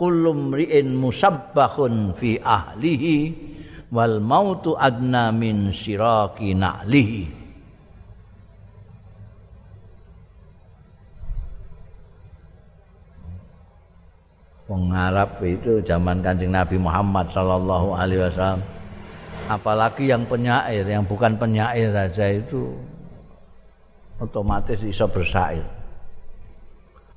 Kullum 0.01 0.57
ri'in 0.57 0.97
musabbahun 0.97 2.17
fi 2.17 2.41
ahlihi. 2.41 3.17
Wal 3.93 4.25
mautu 4.25 4.73
adna 4.81 5.29
min 5.29 5.69
siraki 5.77 6.57
na'lihi. 6.57 7.37
Wong 14.71 14.95
Arab 14.95 15.43
itu 15.43 15.83
zaman 15.83 16.23
Kanjeng 16.23 16.55
Nabi 16.55 16.79
Muhammad 16.79 17.27
sallallahu 17.35 17.91
alaihi 17.91 18.23
wasallam. 18.31 18.63
Apalagi 19.51 20.07
yang 20.07 20.23
penyair 20.31 20.87
yang 20.87 21.03
bukan 21.03 21.35
penyair 21.35 21.91
saja 21.91 22.39
itu 22.39 22.71
otomatis 24.23 24.79
bisa 24.79 25.11
bersair 25.11 25.80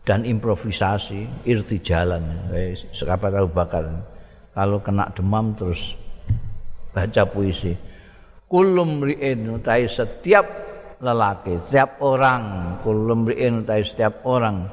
dan 0.03 0.27
improvisasi 0.27 1.47
irti 1.47 1.79
jalan. 1.79 2.23
Sekapat 2.91 3.31
tahu 3.35 3.47
bakal 3.51 3.87
kalau 4.51 4.79
kena 4.83 5.07
demam 5.15 5.55
terus 5.55 5.95
baca 6.91 7.23
puisi. 7.27 7.73
Kulum 8.47 9.01
ri'in 9.01 9.57
utai 9.57 9.89
setiap 9.89 10.45
lelaki 11.01 11.57
setiap 11.67 12.03
orang. 12.03 12.75
Kulum 12.85 13.25
ri'in 13.25 13.65
utai 13.65 13.81
setiap 13.81 14.21
orang. 14.27 14.67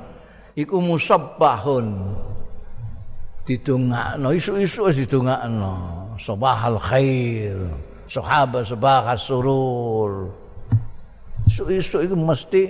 Iku 0.58 0.82
musabbahun. 0.82 1.86
Didongakno 3.46 4.28
isu-isu 4.36 4.92
didongakno. 4.92 5.74
Sabahal 6.20 6.76
khair 6.76 7.56
sahabat 8.10 8.66
sabahal 8.66 9.14
surur. 9.16 10.12
Isu-isu 11.46 12.02
itu 12.02 12.16
mesti 12.18 12.62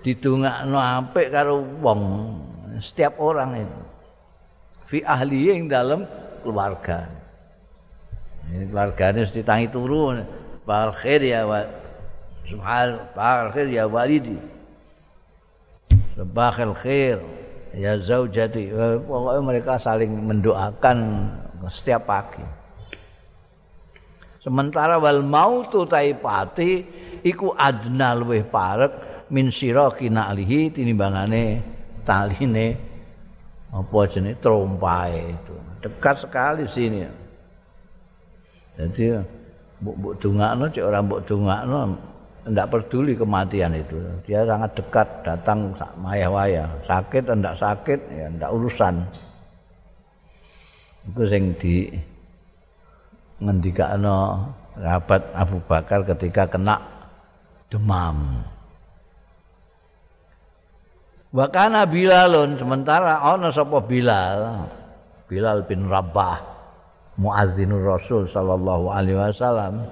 didongakno 0.00 0.78
apik 0.80 1.28
karo 1.28 1.60
wong 1.80 2.02
setiap 2.80 3.20
orang 3.20 3.64
itu. 3.64 3.80
Fi 4.88 4.98
ahli 5.06 5.54
yang 5.54 5.70
dalam 5.70 6.02
keluarga. 6.42 7.06
Ini 8.50 8.66
keluarga 8.72 9.14
ini 9.14 9.18
harus 9.22 9.34
ditangi 9.34 9.66
turun. 9.70 10.26
Bahal 10.66 10.90
khair 10.96 11.22
ya 11.22 11.46
wa 11.46 11.62
subhal 12.48 12.98
bahal 13.14 13.54
khair 13.54 13.68
ya 13.70 13.84
walidi. 13.86 14.38
Sabahal 16.18 16.74
khair 16.74 17.22
ya 17.76 17.94
zaujati. 18.00 18.74
Pokoknya 19.06 19.40
mereka 19.44 19.78
saling 19.78 20.10
mendoakan 20.10 21.30
setiap 21.70 22.08
pagi. 22.10 22.42
Sementara 24.40 24.96
wal 24.96 25.20
mautu 25.20 25.84
taipati 25.84 26.82
iku 27.20 27.52
adna 27.54 28.16
luweh 28.16 28.40
parek 28.40 29.09
min 29.30 29.48
sira 29.54 29.86
kinalihi 29.94 30.74
tinimbangane 30.74 31.62
taline 32.02 32.74
apa 33.70 33.98
jenenge 34.10 34.42
trompae 34.42 35.30
itu. 35.30 35.54
Dekat 35.80 36.26
sekali 36.26 36.66
sini. 36.66 37.06
Jadi 38.74 39.14
mbok 39.80 39.94
mbok 39.96 40.14
dongakno 40.18 40.64
cek 40.68 40.84
ora 40.84 40.98
mbok 41.00 41.20
dongakno 41.24 41.78
ndak 42.50 42.68
peduli 42.74 43.14
kematian 43.14 43.78
itu. 43.78 43.96
Dia 44.26 44.42
sangat 44.42 44.74
dekat 44.74 45.08
datang 45.22 45.70
maya-waya. 46.02 46.66
Sakit 46.84 47.30
ndak 47.30 47.54
sakit 47.54 48.00
ya 48.10 48.26
ndak 48.34 48.50
urusan. 48.50 48.94
Itu 51.14 51.22
sing 51.30 51.54
di 51.56 51.88
ngendikakno 53.40 54.18
sahabat 54.76 55.22
Abu 55.32 55.62
Bakar 55.64 56.02
ketika 56.04 56.50
kena 56.50 56.76
demam. 57.70 58.42
Wakana 61.30 61.86
Bilalun 61.86 62.58
sementara 62.58 63.22
ana 63.22 63.54
sapa 63.54 63.78
Bilal? 63.86 64.66
Bilal 65.30 65.62
bin 65.62 65.86
Rabah 65.86 66.42
muadzinur 67.14 67.86
Rasul 67.86 68.26
sallallahu 68.26 68.90
alaihi 68.90 69.14
wasallam. 69.14 69.86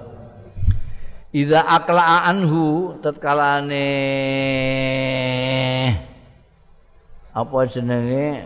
Idza 1.31 1.63
aqla'a 1.63 2.27
anhu 2.27 2.91
tatkalane 2.99 3.87
apa 7.31 7.57
jenenge? 7.71 8.43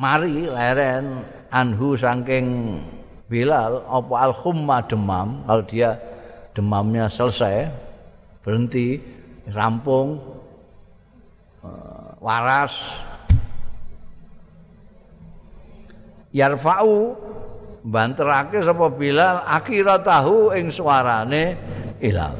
Mari 0.00 0.48
leren 0.50 1.22
anhu 1.54 1.94
saking 1.94 2.74
Bilal 3.30 3.86
apa 3.86 4.14
al 4.18 4.34
khumma 4.34 4.82
demam 4.82 5.46
kalau 5.46 5.62
dia 5.62 5.94
demamnya 6.58 7.06
selesai 7.06 7.70
berhenti 8.42 8.98
rampung 9.54 10.39
waras 12.20 12.76
yarfa'u 16.30 17.16
banterake 17.80 18.60
sapa 18.60 18.86
Bilal 18.92 19.42
akhira 19.48 19.96
tahu 19.98 20.52
ing 20.52 20.68
suarane 20.68 21.56
ilal 22.04 22.36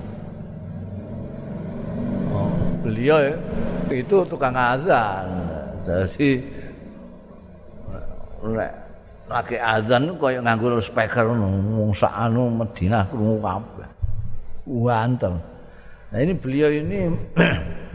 oh, 2.31 2.53
beliau 2.85 3.19
itu 3.89 4.17
tukang 4.29 4.55
azan 4.55 5.27
jadi 5.83 6.45
lek 8.45 8.73
lagi 9.31 9.57
azan 9.63 10.11
kaya 10.19 10.43
nganggo 10.43 10.83
speaker 10.83 11.31
wong 11.31 11.95
sak 11.95 12.11
anu 12.11 12.51
Madinah 12.51 13.07
krungu 13.07 13.39
kabeh. 13.39 13.89
Wanten. 14.67 15.35
Nah 16.11 16.19
ini 16.19 16.35
beliau 16.35 16.67
ini 16.67 17.15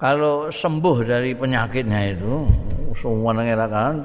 kalau 0.00 0.48
sembuh 0.48 0.96
dari 1.04 1.36
penyakitnya 1.36 2.16
itu 2.16 2.48
semua 2.96 3.36
ngerakan 3.36 4.00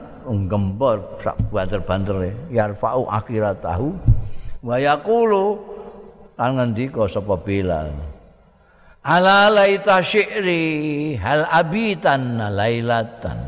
gembor 0.52 1.18
sak 1.24 1.40
banter-banter 1.50 2.36
yarfa'u 2.52 3.08
akhiratahu 3.08 3.96
wa 4.60 4.76
yaqulu 4.76 5.76
kan 6.36 6.60
ngendika 6.60 7.08
sapa 7.08 7.40
Bilal? 7.40 7.96
Ala 9.06 9.54
laita 9.54 10.02
syi'ri 10.02 11.16
hal 11.16 11.48
abitan 11.48 12.42
lailatan. 12.42 13.40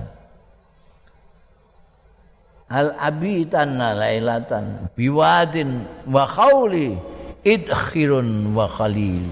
Al 2.67 2.93
abitan 2.99 3.75
lailatan 3.75 4.91
biwadin 4.93 5.83
wa 6.07 6.23
khawli 6.29 6.95
idkhirun 7.43 8.53
wa 8.53 8.69
khalil. 8.69 9.25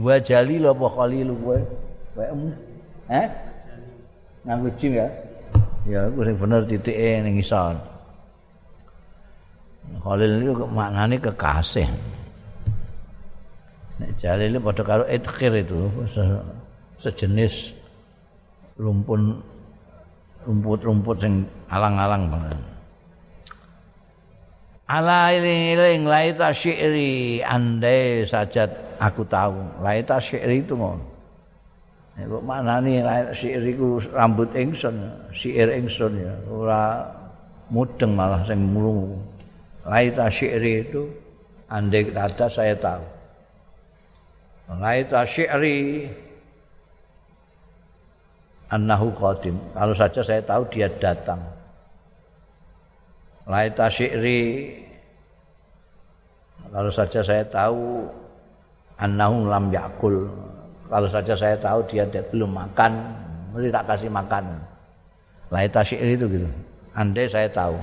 Wa 0.00 0.18
jalil 0.18 0.72
apa 0.72 0.86
khalil 0.90 1.28
kowe 2.14 2.26
eh 3.10 3.26
nganggo 4.46 4.68
jim 4.78 4.92
ya 4.96 5.06
ya 5.84 6.00
aku 6.08 6.24
sing 6.24 6.36
bener 6.40 6.62
titike 6.64 7.10
ning 7.20 7.34
isor 7.42 7.76
khalil 10.00 10.32
itu 10.40 10.52
maknane 10.72 11.16
kekasih 11.20 11.88
nek 14.00 14.10
jalil 14.16 14.56
padha 14.62 14.82
karo 14.82 15.04
idkhir 15.10 15.52
itu 15.60 15.90
sejenis 17.02 17.76
rumpun 18.80 19.42
rumput-rumput 20.44 21.16
sing 21.20 21.34
alang-alang 21.72 22.28
banget. 22.28 22.56
Ala 24.84 25.32
iling-iling 25.32 26.04
laita 26.04 26.52
syi'ri 26.52 27.40
andai 27.40 28.28
saja 28.28 28.68
aku 29.00 29.24
tahu. 29.24 29.56
Laita 29.80 30.20
syi'ri 30.20 30.60
itu 30.60 30.76
mau. 30.76 31.00
Ya 32.14 32.30
kok 32.30 32.44
mana 32.46 32.78
nih 32.78 33.02
laita 33.02 33.34
syi'ri 33.34 33.74
ku 33.74 33.98
rambut 34.14 34.46
ingsun, 34.54 34.94
syi'ir 35.34 35.66
ingsun 35.74 36.14
ya. 36.14 36.34
Ora 36.46 37.02
mudeng 37.74 38.14
malah 38.14 38.46
sing 38.46 38.62
mulungu. 38.62 39.18
Laita 39.82 40.30
syi'ri 40.30 40.86
itu 40.86 41.10
andai 41.66 42.14
saja 42.14 42.46
saya 42.46 42.74
tahu. 42.78 43.04
Laita 44.78 45.26
syi'ri 45.26 46.06
annahu 48.70 49.10
qadim. 49.10 49.58
Kalau 49.74 49.94
saja 49.98 50.22
saya 50.22 50.40
tahu 50.46 50.62
dia 50.70 50.86
datang. 51.02 51.42
Laita 53.50 53.90
syi'ri 53.90 54.70
kalau 56.70 56.90
saja 56.94 57.20
saya 57.26 57.42
tahu 57.42 58.06
annahu 59.02 59.50
lam 59.50 59.74
yakul. 59.74 60.30
Kalau 60.94 61.10
saja 61.10 61.34
saya 61.34 61.58
tahu 61.58 61.82
dia 61.90 62.06
belum 62.06 62.54
makan, 62.54 62.94
mesti 63.50 63.66
tak 63.74 63.82
kasih 63.90 64.06
makan. 64.14 64.46
Laita 65.50 65.82
syi'ri 65.82 66.14
itu 66.14 66.30
gitu. 66.30 66.46
Andai 66.94 67.26
saya 67.26 67.50
tahu. 67.50 67.74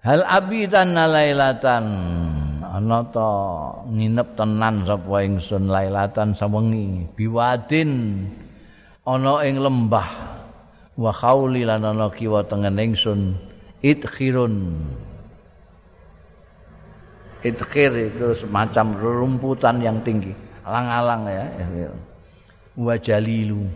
Hal 0.00 0.24
abidan 0.24 0.96
lailatan. 0.96 1.84
Ana 2.64 3.04
ta 3.12 3.28
nginep 3.92 4.28
tenan 4.40 4.88
sapa 4.88 5.20
ingsun 5.20 5.68
lailatan 5.68 6.32
sawengi. 6.32 7.12
Biwadin. 7.12 8.24
Ana 9.04 9.44
ing 9.44 9.60
lembah. 9.60 10.08
Wa 10.96 11.12
khauli 11.12 11.60
lan 11.68 11.84
ana 11.84 12.08
kiwa 12.08 12.40
tengen 12.48 12.80
ingsun. 12.80 13.36
Idkhirun. 13.84 14.80
Idkhir 17.44 18.16
itu 18.16 18.32
semacam 18.32 18.96
rerumputan 18.96 19.84
yang 19.84 20.00
tinggi 20.00 20.48
alang-alang 20.64 21.22
ya 21.28 21.44
wa 22.80 22.94
jalilu 22.96 23.66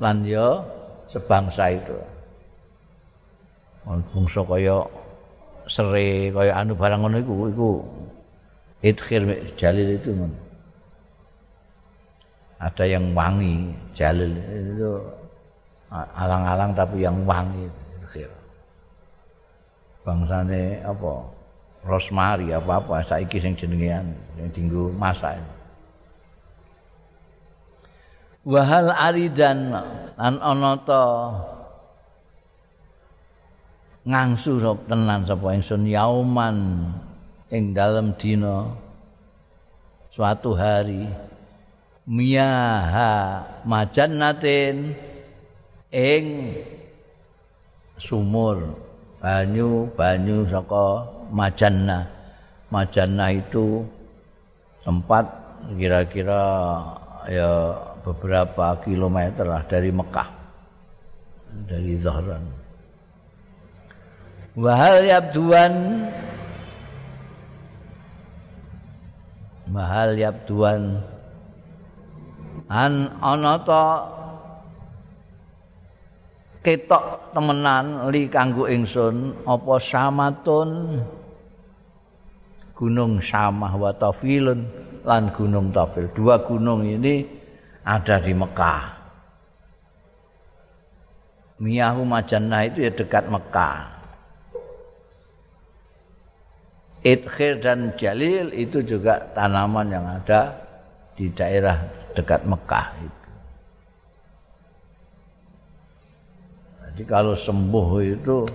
lan 0.00 0.24
ya 0.24 0.60
sebangsa 1.10 1.74
itu. 1.74 1.96
Bangsa 3.84 4.40
kaya 4.48 4.80
sere 5.68 6.32
kaya 6.32 6.52
anu 6.56 6.72
barang 6.72 7.00
ngono 7.04 7.16
iku 7.20 7.34
iku 7.52 7.70
idkhir 8.80 9.22
jalil 9.56 9.88
itu 9.96 10.10
ngono 10.12 10.36
ada 12.60 12.84
yang 12.88 13.12
wangi 13.12 13.68
jalil. 13.92 14.32
Itu 14.40 15.04
alang-alang 15.92 16.72
tapi 16.72 17.04
yang 17.04 17.16
wangi 17.28 17.68
bangsane 20.04 20.84
apa? 20.84 21.14
Rosmari 21.84 22.48
apa-apa 22.48 23.04
saiki 23.04 23.36
sing 23.36 23.52
jenengean 23.52 24.08
sing 24.40 24.48
dinggo 24.56 24.88
masak 24.96 25.36
wahal 28.44 28.92
aridan 28.92 29.72
lan 30.20 30.34
ana 30.36 30.76
ta 30.84 31.04
ngangsu 34.04 34.60
tenan 34.84 35.24
sapa 35.24 35.56
ingsun 35.56 35.88
yauman 35.88 36.92
ing 37.48 37.72
dalem 37.72 38.12
dina 38.20 38.68
suatu 40.12 40.52
hari 40.52 41.08
miyaha 42.04 43.40
majannatin 43.64 44.92
ing 45.88 46.52
sumur 47.96 48.76
banyu 49.24 49.88
banyu 49.96 50.44
saka 50.52 51.08
majanna 51.32 52.04
majanna 52.68 53.32
itu 53.32 53.88
tempat 54.84 55.24
kira-kira 55.80 56.44
ya 57.32 57.72
beberapa 58.04 58.76
kilometer 58.84 59.48
lah 59.48 59.64
dari 59.64 59.88
Mekah 59.88 60.28
dari 61.64 61.96
Zahran. 62.02 62.44
Wahal 64.54 65.02
yabduan 65.08 65.74
mahal 69.66 70.14
yabduan 70.14 71.02
an 72.70 73.10
ana 73.18 73.58
ketok 76.62 77.34
temenan 77.34 78.06
li 78.14 78.30
kanggo 78.30 78.70
ingsun 78.70 79.42
apa 79.42 79.74
samatun? 79.82 81.02
Gunung 82.74 83.22
samah 83.22 83.78
wa 83.78 83.94
tafilun 83.94 84.66
lan 85.06 85.30
gunung 85.30 85.70
tafil. 85.70 86.10
Dua 86.10 86.42
gunung 86.42 86.82
ini 86.82 87.22
ada 87.84 88.16
di 88.18 88.32
Mekah. 88.32 88.82
Miyahu 91.60 92.02
Majannah 92.02 92.66
itu 92.66 92.82
ya 92.82 92.90
dekat 92.90 93.30
Mekah. 93.30 93.94
Idkhir 97.04 97.60
dan 97.60 97.92
Jalil 98.00 98.48
itu 98.56 98.80
juga 98.80 99.20
tanaman 99.36 99.92
yang 99.92 100.08
ada 100.08 100.56
di 101.12 101.28
daerah 101.30 101.76
dekat 102.16 102.48
Mekah. 102.48 102.86
Jadi 106.88 107.02
kalau 107.04 107.36
sembuh 107.36 107.90
itu 108.00 108.48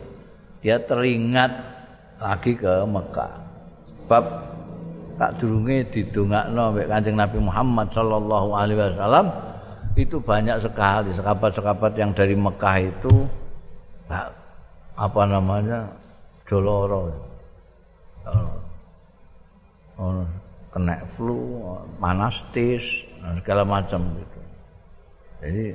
dia 0.66 0.82
teringat 0.82 1.52
lagi 2.18 2.58
ke 2.58 2.84
Mekah. 2.90 3.34
Sebab 4.04 4.49
tak 5.20 5.36
durunge 5.36 5.84
didongakno 5.92 6.80
mek 6.80 6.88
Kanjeng 6.88 7.20
Nabi 7.20 7.38
Muhammad 7.44 7.92
sallallahu 7.92 8.50
alaihi 8.56 8.80
wasallam. 8.80 9.28
Itu 10.00 10.24
banyak 10.24 10.64
sekali 10.64 11.12
sekabat-sekabat 11.12 11.92
yang 12.00 12.16
dari 12.16 12.32
Mekah 12.32 12.78
itu 12.88 13.28
apa 14.96 15.22
namanya 15.28 15.92
doloro 16.48 17.12
oh, 20.00 20.24
kena 20.72 21.04
flu 21.20 21.68
manastis 22.00 23.04
segala 23.44 23.68
macam 23.68 24.08
gitu. 24.16 24.40
Jadi 25.40 25.66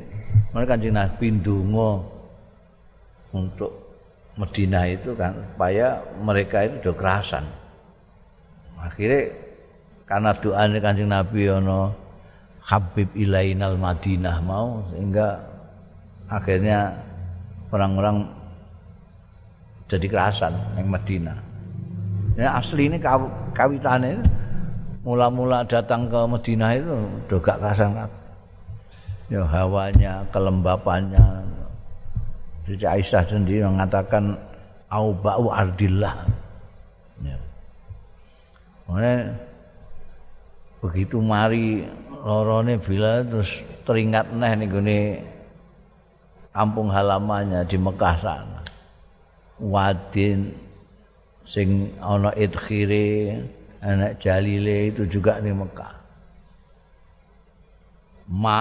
mereka 0.57 0.77
kanjeng 0.77 0.97
Nabi 0.97 1.27
ndonga 1.41 1.93
untuk 3.37 3.73
Medina 4.41 4.89
itu 4.89 5.13
kan 5.17 5.37
supaya 5.37 6.01
mereka 6.21 6.65
itu 6.65 6.81
udah 6.81 6.95
kerasan 6.97 7.45
akhirnya 8.85 9.33
karena 10.05 10.31
doanya 10.37 10.79
kanjeng 10.85 11.09
Nabi 11.09 11.49
ono 11.49 11.89
Habib 12.65 13.09
Ilainal 13.17 13.77
Madinah 13.81 14.37
mau 14.45 14.85
sehingga 14.93 15.41
akhirnya 16.29 16.93
orang-orang 17.73 18.25
jadi 19.89 20.07
kerasan 20.09 20.57
yang 20.81 20.89
Madinah. 20.89 21.37
Ya 22.35 22.57
asli 22.57 22.89
ini 22.89 22.97
kaw 22.97 23.21
kawitannya 23.53 24.19
mula-mula 25.05 25.63
datang 25.69 26.09
ke 26.09 26.21
Madinah 26.25 26.71
itu 26.73 26.97
udah 27.29 27.39
gak 27.45 27.59
kerasan 27.61 27.91
Ya 29.33 29.41
hawanya, 29.45 30.21
kelembapannya. 30.33 31.25
Jadi 32.65 32.85
Aisyah 32.85 33.25
sendiri 33.29 33.65
mengatakan 33.65 34.37
bau 34.93 35.49
ardillah. 35.53 36.44
Mane 38.85 39.13
begitu 40.85 41.17
mari 41.25 41.85
lorone 42.25 42.77
bila 42.77 43.25
terus 43.25 43.65
teringat 43.89 44.33
neh 44.37 44.53
ning 44.57 44.69
gone 44.69 45.01
kampung 46.53 46.89
halamannya 46.93 47.65
di 47.65 47.77
Mekah 47.81 48.17
sana. 48.21 48.61
Wadin 49.61 50.53
sing 51.45 51.93
ana 52.01 52.33
idkhire 52.37 53.41
anak 53.85 54.21
jalile 54.21 54.93
itu 54.93 55.05
juga 55.09 55.41
di 55.41 55.53
Mekah. 55.53 55.95
Ma 58.33 58.59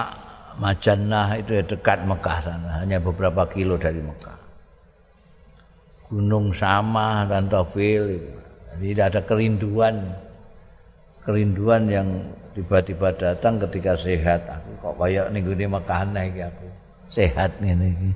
Majannah 0.54 1.34
itu 1.34 1.58
ya 1.58 1.64
dekat 1.66 2.06
Mekah 2.06 2.38
sana, 2.46 2.70
hanya 2.78 3.02
beberapa 3.02 3.42
kilo 3.50 3.74
dari 3.74 3.98
Mekah. 3.98 4.38
Gunung 6.06 6.54
Sama 6.54 7.26
dan 7.26 7.50
Tofil 7.50 8.22
itu. 8.22 8.43
Tidak 8.78 9.04
ada 9.06 9.20
kerinduan 9.22 10.14
kerinduan 11.24 11.88
yang 11.88 12.08
tiba-tiba 12.52 13.10
datang 13.16 13.56
ketika 13.66 13.96
sehat. 13.96 14.44
Aku 14.44 14.70
kok 14.78 14.94
kayak 15.00 15.32
ning 15.32 15.42
gone 15.42 15.66
Mekah 15.66 16.04
iki 16.20 16.40
aku. 16.44 16.66
Sehat 17.08 17.50
ngene 17.58 17.96
iki. 17.96 18.10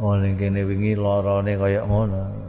Oh 0.00 0.16
ning 0.16 0.34
kene 0.40 0.64
wingi 0.64 0.96
larane 0.96 1.52
kaya 1.54 1.84
ngono. 1.84 2.48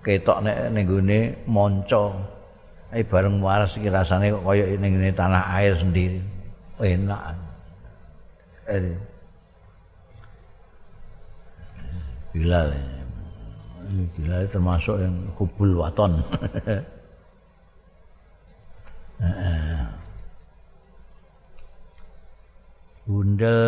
Ketok 0.00 0.38
nek 0.42 0.72
ning 0.72 0.84
gone 0.88 1.20
monco. 1.44 2.16
Eh 2.92 3.04
bareng 3.04 3.40
waras 3.44 3.76
iki 3.76 3.92
rasane 3.92 4.32
kok 4.32 4.44
kaya 4.44 4.64
ning 4.80 4.96
tanah 5.12 5.44
air 5.60 5.76
sendiri. 5.76 6.20
Enak. 6.80 7.36
Eh. 8.66 8.96
Bilal. 12.32 12.72
Ya. 12.72 13.01
Gila 13.92 14.48
termasuk 14.48 14.96
yang 15.04 15.12
hubul 15.36 15.84
waton. 15.84 16.16
Bunda 23.02 23.58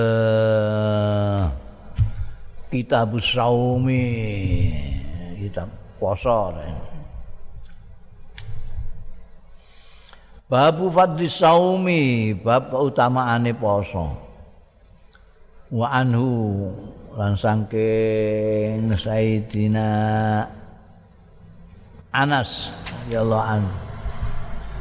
kita 2.72 3.05
busaumi 3.07 4.07
kita 5.37 5.68
puasa 6.01 6.51
Babu 10.49 10.87
fadli 10.89 11.29
saumi 11.29 12.33
bab 12.33 12.70
keutamaane 12.72 13.53
poso 13.59 14.07
wa 15.75 15.87
anhu 15.91 16.70
lan 17.14 17.38
saking 17.38 18.90
Sayyidina 18.90 19.90
Anas 22.14 22.70
ya 23.10 23.22
Allah 23.26 23.58
an. 23.58 23.64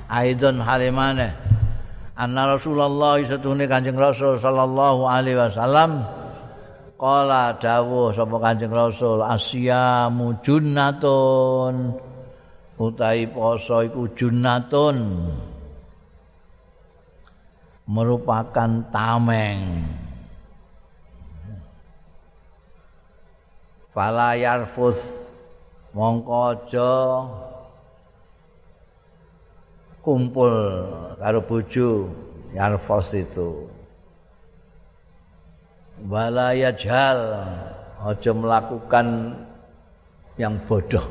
Aidon 0.09 0.61
halimane. 0.61 1.33
Anna 2.13 2.53
Rasulullah 2.53 3.17
satune 3.25 3.65
Kanjeng 3.65 3.97
Rasul 3.97 4.37
sallallahu 4.37 5.09
alaihi 5.09 5.41
wasallam. 5.41 6.05
Qala 6.97 7.57
dawuh 7.57 8.13
sapa 8.13 8.37
Kanjeng 8.37 8.69
Rasul 8.69 9.25
asyamu 9.25 10.37
junnatun. 10.45 11.97
Utahi 12.77 13.29
poso 13.33 13.81
iku 13.81 14.13
junnatun. 14.13 14.97
Merupakan 17.89 18.71
tameng 18.93 19.59
fala 23.93 24.33
yarfus 24.33 25.29
mongko 25.93 26.57
aja 26.57 26.91
kumpul 30.03 30.51
karo 31.21 31.39
bojo 31.45 32.11
yarfus 32.51 33.15
itu. 33.15 33.69
Wala 36.03 36.51
yajhal 36.51 37.19
aja 38.03 38.31
melakukan 38.35 39.39
yang 40.35 40.59
bodoh 40.67 41.05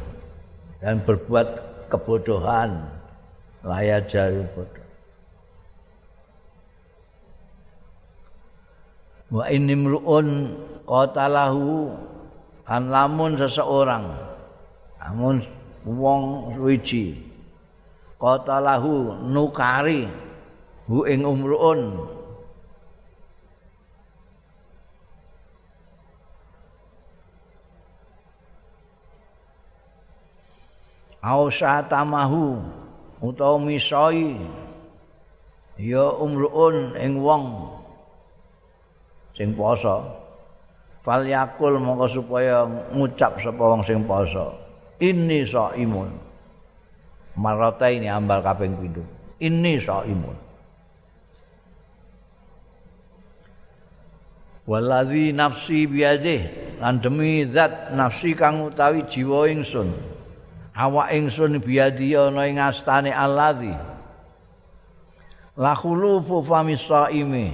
dan 0.82 1.00
berbuat 1.00 1.48
kebodohan. 1.88 2.90
Layak 3.62 4.10
jauh 4.10 4.42
bodoh. 4.58 4.88
Wa 9.32 9.48
inimruun 9.48 10.58
qatalahu 10.84 11.94
an 12.66 12.90
lamun 12.90 13.34
seseorang. 13.34 14.06
Amun 15.02 15.42
wong 15.82 16.54
suwiji 16.54 17.18
qatalahu 18.22 19.18
nukari. 19.26 20.06
Hu 20.86 21.06
ing 21.06 21.22
umruun. 21.22 22.10
Au 31.22 31.46
satamahu 31.46 32.58
utawa 33.22 33.62
misoi. 33.62 34.42
Ya 35.78 36.06
umruun 36.18 36.98
ing 36.98 37.22
wong. 37.22 37.78
Sing 39.38 39.54
poso 39.54 40.21
fal 41.02 41.26
yakul 41.26 41.76
mongko 41.82 42.06
supaya 42.22 42.64
ngucap 42.94 43.42
sapa 43.42 43.62
wong 43.62 43.82
sing 43.82 44.06
poso. 44.06 44.54
Ini 45.02 45.42
saimun 45.42 46.14
marata 47.34 47.90
ini 47.90 48.06
ambal 48.06 48.38
kaping 48.40 48.78
pindho. 48.78 49.02
Ini 49.42 49.82
saimun 49.82 50.38
waladzi 54.62 55.34
nafsi 55.34 55.90
biadih 55.90 56.40
lan 56.78 57.02
demi 57.02 57.42
zat 57.50 57.90
nafsi 57.94 58.34
kang 58.38 58.70
utawi 58.70 59.02
jiwa 59.06 59.50
ingsun. 59.50 59.90
Awak 60.72 61.12
ingsun 61.12 61.60
biadi 61.60 62.16
ana 62.16 62.48
ing 62.48 62.56
astane 62.56 63.12
alladzi. 63.12 63.74
La 65.58 65.76
khulufu 65.76 66.40
fami 66.40 66.80
saimi 66.80 67.52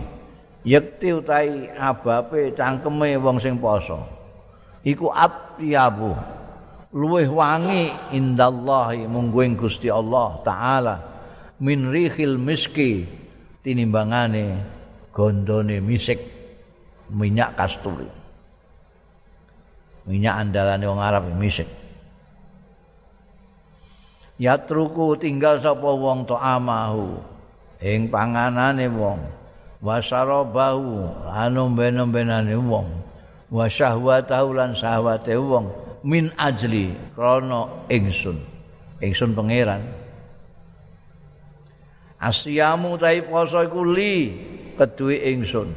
yekti 0.68 1.16
utai 1.16 1.72
abape 1.72 2.52
cangkeme 2.52 3.16
wong 3.16 3.40
sing 3.40 3.56
poso. 3.56 4.04
Iku 4.84 5.08
abyabu 5.08 6.12
luweh 6.92 7.28
wangi 7.28 7.88
indallahi 8.12 9.08
mungguing 9.08 9.56
Gusti 9.56 9.88
Allah 9.88 10.40
taala 10.44 10.96
min 11.64 11.88
rihil 11.88 12.36
miski 12.36 13.08
tinimbangane 13.64 14.60
gondone 15.10 15.80
misik 15.80 16.20
minyak 17.08 17.56
kasturi. 17.56 18.08
Minyak 20.08 20.34
andalane 20.40 20.84
wong 20.88 21.00
Arab 21.00 21.24
misik. 21.36 21.68
Yatruku 24.38 25.18
tinggal 25.18 25.58
sapa 25.58 25.90
wong 25.90 26.22
to 26.24 26.38
amahu 26.38 27.18
ing 27.82 28.06
panganane 28.06 28.86
wong 28.86 29.37
wasarabahu 29.78 31.10
anu 31.30 31.70
ben-benane 31.74 32.54
wong. 32.58 32.88
Wa 33.48 33.64
syahwatahu 33.64 34.52
lan 34.52 34.76
syahwate 34.76 35.32
wong 35.40 35.72
min 36.04 36.30
ajli 36.36 36.92
krana 37.16 37.88
ingsun. 37.88 38.38
Ingsun 38.98 39.32
pangeran. 39.32 39.82
Asyamu 42.18 42.98
tai 42.98 43.22
poso 43.22 43.62
iku 43.62 43.86
li 43.86 44.34
keduwe 44.74 45.22
ingsun. 45.32 45.70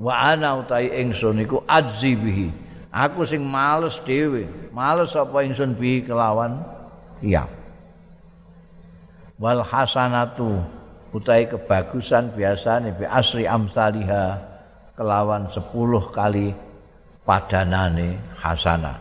Wa 0.00 0.32
ana 0.32 0.56
utai 0.58 0.88
ingsun 0.96 1.44
iku 1.44 1.60
ajzi 1.68 2.16
bihi. 2.16 2.48
Aku 2.88 3.28
sing 3.28 3.44
males 3.44 4.00
dhewe. 4.00 4.48
Males 4.72 5.12
apa 5.12 5.44
ingsun 5.44 5.76
bihi 5.76 6.08
kelawan? 6.08 6.64
Iya. 7.20 7.44
Wal 9.36 9.60
hasanatu 9.60 10.77
utai 11.12 11.48
kebagusan 11.48 12.36
biasane 12.36 12.92
bi 12.92 13.08
asri 13.08 13.48
amsaliha 13.48 14.36
kelawan 14.92 15.48
10 15.48 15.62
kali 16.12 16.52
padanane 17.24 18.18
hasanah? 18.36 18.98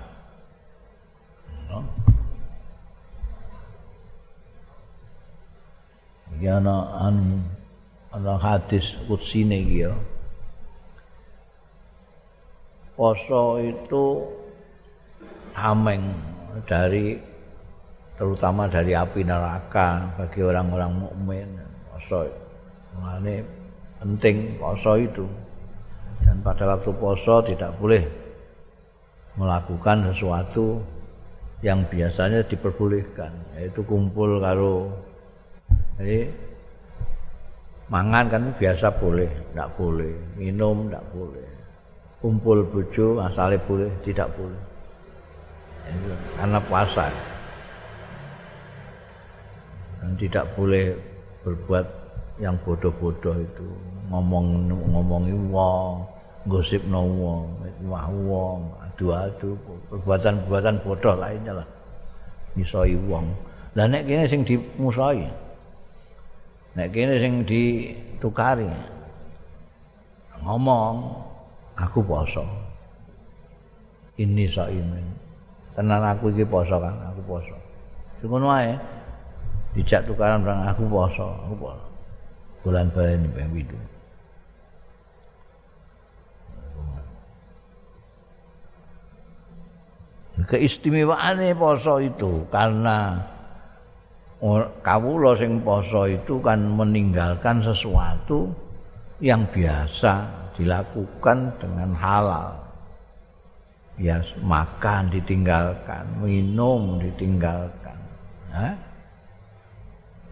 Ya 6.38 6.62
ana 6.62 6.86
an 7.02 7.42
ana 8.14 8.38
hadis 8.38 8.94
kutsine 9.10 9.58
iki 9.58 9.90
ya. 9.90 9.94
Poso 12.94 13.58
itu 13.58 14.22
tameng 15.58 16.14
dari 16.70 17.18
terutama 18.18 18.70
dari 18.70 18.94
api 18.94 19.26
neraka 19.26 20.14
bagi 20.18 20.42
orang-orang 20.46 20.94
mukmin 20.94 21.67
poso 22.08 22.24
ini 23.20 23.44
penting 24.00 24.56
poso 24.56 24.96
itu. 24.96 25.28
Dan 26.24 26.40
pada 26.40 26.64
waktu 26.72 26.92
poso 26.96 27.44
tidak 27.44 27.76
boleh 27.76 28.04
melakukan 29.36 30.08
sesuatu 30.12 30.80
yang 31.60 31.84
biasanya 31.92 32.48
diperbolehkan 32.48 33.34
yaitu 33.58 33.82
kumpul 33.86 34.38
karo 34.42 34.94
jadi 35.98 36.30
mangan 37.90 38.26
kan 38.30 38.44
biasa 38.54 38.94
boleh 39.02 39.30
tidak 39.52 39.70
boleh. 39.78 40.14
Minum 40.38 40.88
tidak 40.88 41.06
boleh. 41.12 41.48
Kumpul 42.22 42.66
bojo 42.66 43.22
asalnya 43.22 43.58
boleh 43.66 43.90
tidak 44.06 44.30
boleh. 44.38 44.64
Karena 46.38 46.60
puasa. 46.62 47.10
Dan 50.02 50.14
tidak 50.22 50.46
boleh 50.54 51.17
berbuat 51.46 51.86
yang 52.38 52.56
bodoh-bodoh 52.62 53.38
itu. 53.38 53.68
Ngomong 54.08 54.72
ngomongi 54.72 55.36
wong 55.52 56.06
gosip 56.48 56.80
no 56.88 57.04
wong 57.04 57.44
wah 57.92 58.08
wong 58.08 58.72
adu-adu 58.80 59.60
perbuatan-perbuatan 59.92 60.76
bodoh 60.82 61.16
lainnya 61.20 61.60
lah. 61.60 61.68
Misoi 62.56 62.96
wong. 63.06 63.30
Lah 63.76 63.86
nek 63.86 64.08
kene 64.08 64.26
sing 64.26 64.42
dimusoi 64.42 65.28
nek 66.78 66.94
kene 66.94 67.18
sing 67.18 67.42
ditukari 67.46 68.70
ngomong 70.42 70.96
aku 71.78 72.00
poso. 72.06 72.46
Ini 74.18 74.50
saimen 74.50 75.06
tenan 75.78 76.02
aku 76.02 76.34
iki 76.34 76.42
poso 76.42 76.82
kan? 76.82 76.96
Aku 77.14 77.22
poso. 77.26 77.54
Ngono 78.26 78.50
wae 78.50 78.74
dijak 79.78 80.10
tukaran 80.10 80.42
barang 80.42 80.74
aku 80.74 80.84
poso 80.90 81.30
aku 81.46 81.54
poso 81.62 81.88
bulan 82.66 82.90
balen 82.90 83.30
ping 83.30 83.54
pitu 83.54 83.78
keistimewaane 90.48 91.54
poso 91.54 92.02
itu 92.02 92.46
karena 92.50 93.20
kawula 94.86 95.34
sing 95.34 95.60
poso 95.66 96.06
itu 96.06 96.38
kan 96.40 96.62
meninggalkan 96.62 97.60
sesuatu 97.60 98.54
yang 99.18 99.50
biasa 99.50 100.30
dilakukan 100.54 101.58
dengan 101.58 101.92
halal. 101.98 102.54
Ya 103.98 104.22
makan 104.46 105.10
ditinggalkan 105.10 106.22
minum 106.22 107.02
ditinggalkan? 107.02 107.98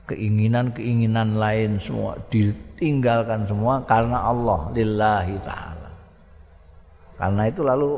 Keinginan-keinginan 0.06 1.38
lain 1.38 1.82
semua 1.82 2.18
ditinggalkan 2.30 3.50
semua 3.50 3.82
karena 3.86 4.22
Allah 4.22 4.70
lillahi 4.74 5.36
taala. 5.42 5.92
Karena 7.16 7.44
itu 7.50 7.62
lalu 7.66 7.92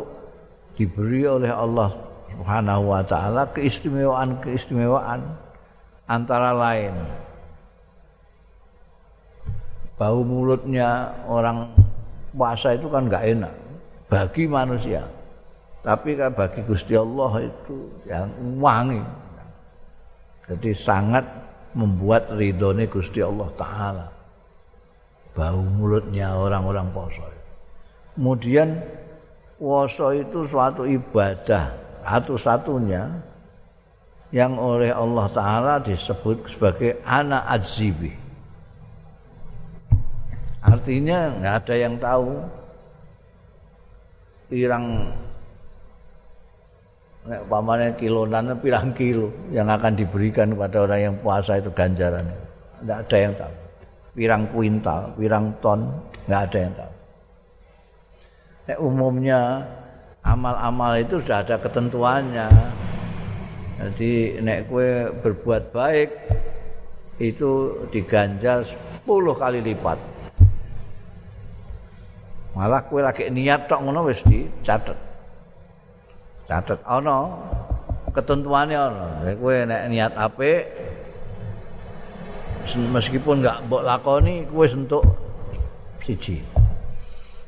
diberi 0.78 1.26
oleh 1.26 1.52
Allah 1.52 1.90
Subhanahu 2.32 2.84
wa 2.94 3.02
taala 3.02 3.50
keistimewaan-keistimewaan 3.52 5.20
antara 6.08 6.54
lain 6.56 6.94
bau 9.98 10.22
mulutnya 10.22 11.10
orang 11.26 11.74
puasa 12.32 12.78
itu 12.78 12.86
kan 12.88 13.10
enggak 13.10 13.26
enak 13.26 13.54
bagi 14.06 14.46
manusia 14.46 15.02
tapi 15.82 16.14
kan 16.14 16.30
bagi 16.32 16.62
Gusti 16.64 16.94
Allah 16.94 17.50
itu 17.50 17.90
yang 18.06 18.30
wangi 18.62 19.02
jadi 20.46 20.72
sangat 20.78 21.26
membuat 21.78 22.34
ridhone 22.34 22.90
Gusti 22.90 23.22
Allah 23.22 23.50
taala. 23.54 24.08
Bau 25.38 25.62
mulutnya 25.62 26.34
orang-orang 26.34 26.90
poso. 26.90 27.22
Kemudian 28.18 28.82
poso 29.62 30.10
itu 30.10 30.50
suatu 30.50 30.90
ibadah 30.90 31.70
satu-satunya 32.02 33.06
yang 34.34 34.58
oleh 34.58 34.90
Allah 34.90 35.30
taala 35.30 35.74
disebut 35.78 36.50
sebagai 36.50 36.98
anak 37.06 37.46
azibi. 37.46 38.12
Artinya 40.66 41.32
nggak 41.38 41.56
ada 41.64 41.76
yang 41.78 41.96
tahu 42.02 42.34
pirang 44.50 45.14
nek 47.28 47.44
pamane 47.52 47.92
kilonan 48.00 48.56
pirang 48.64 48.96
kilo 48.96 49.28
yang 49.52 49.68
akan 49.68 50.00
diberikan 50.00 50.56
kepada 50.56 50.88
orang 50.88 51.00
yang 51.12 51.16
puasa 51.20 51.60
itu 51.60 51.68
ganjaran. 51.76 52.24
Tidak 52.80 52.98
ada 53.04 53.18
yang 53.20 53.34
tahu. 53.36 53.54
Pirang 54.18 54.44
kuintal, 54.50 55.02
pirang 55.20 55.46
ton, 55.60 55.92
nggak 56.26 56.42
ada 56.50 56.58
yang 56.58 56.74
tahu. 56.74 56.94
Nek 58.68 58.80
umumnya 58.80 59.40
amal-amal 60.24 60.92
itu 61.00 61.20
sudah 61.20 61.44
ada 61.44 61.56
ketentuannya. 61.60 62.48
Jadi 63.78 64.42
nek 64.42 64.72
kue 64.72 65.12
berbuat 65.22 65.70
baik 65.76 66.10
itu 67.22 67.84
diganjar 67.94 68.66
10 68.66 69.08
kali 69.38 69.60
lipat. 69.62 70.00
Malah 72.58 72.82
kue 72.90 73.06
lagi 73.06 73.30
niat 73.30 73.70
tok 73.70 73.86
ngono 73.86 74.10
wis 74.10 74.24
dicatet. 74.26 75.07
Catet 76.48 76.80
ana 76.88 77.28
ketentuannya 78.16 78.80
ana. 78.80 79.08
Kue 79.36 79.68
nek 79.68 79.92
niat 79.92 80.16
apik 80.16 80.64
meskipun 82.68 83.44
enggak 83.44 83.64
mbok 83.68 83.84
lakoni 83.84 84.48
kue 84.48 84.66
sentuk 84.68 85.04
siji. 86.00 86.40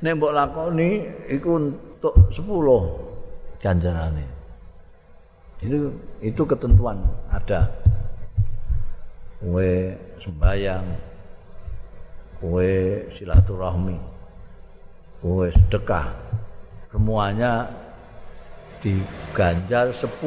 Nek 0.03 0.19
mbok 0.19 0.35
lakoni 0.35 1.07
iku 1.31 1.59
untuk 1.59 2.13
10 2.35 3.63
ganjarane. 3.63 4.25
Itu 5.63 5.95
itu 6.19 6.41
ketentuan 6.43 6.99
ada. 7.31 7.71
Kue 9.39 9.95
sembahyang, 10.19 10.83
kue 12.43 13.07
silaturahmi, 13.07 13.95
kue 15.23 15.47
sedekah, 15.47 16.11
semuanya 16.91 17.63
diganjar 18.79 19.91
10 19.91 20.19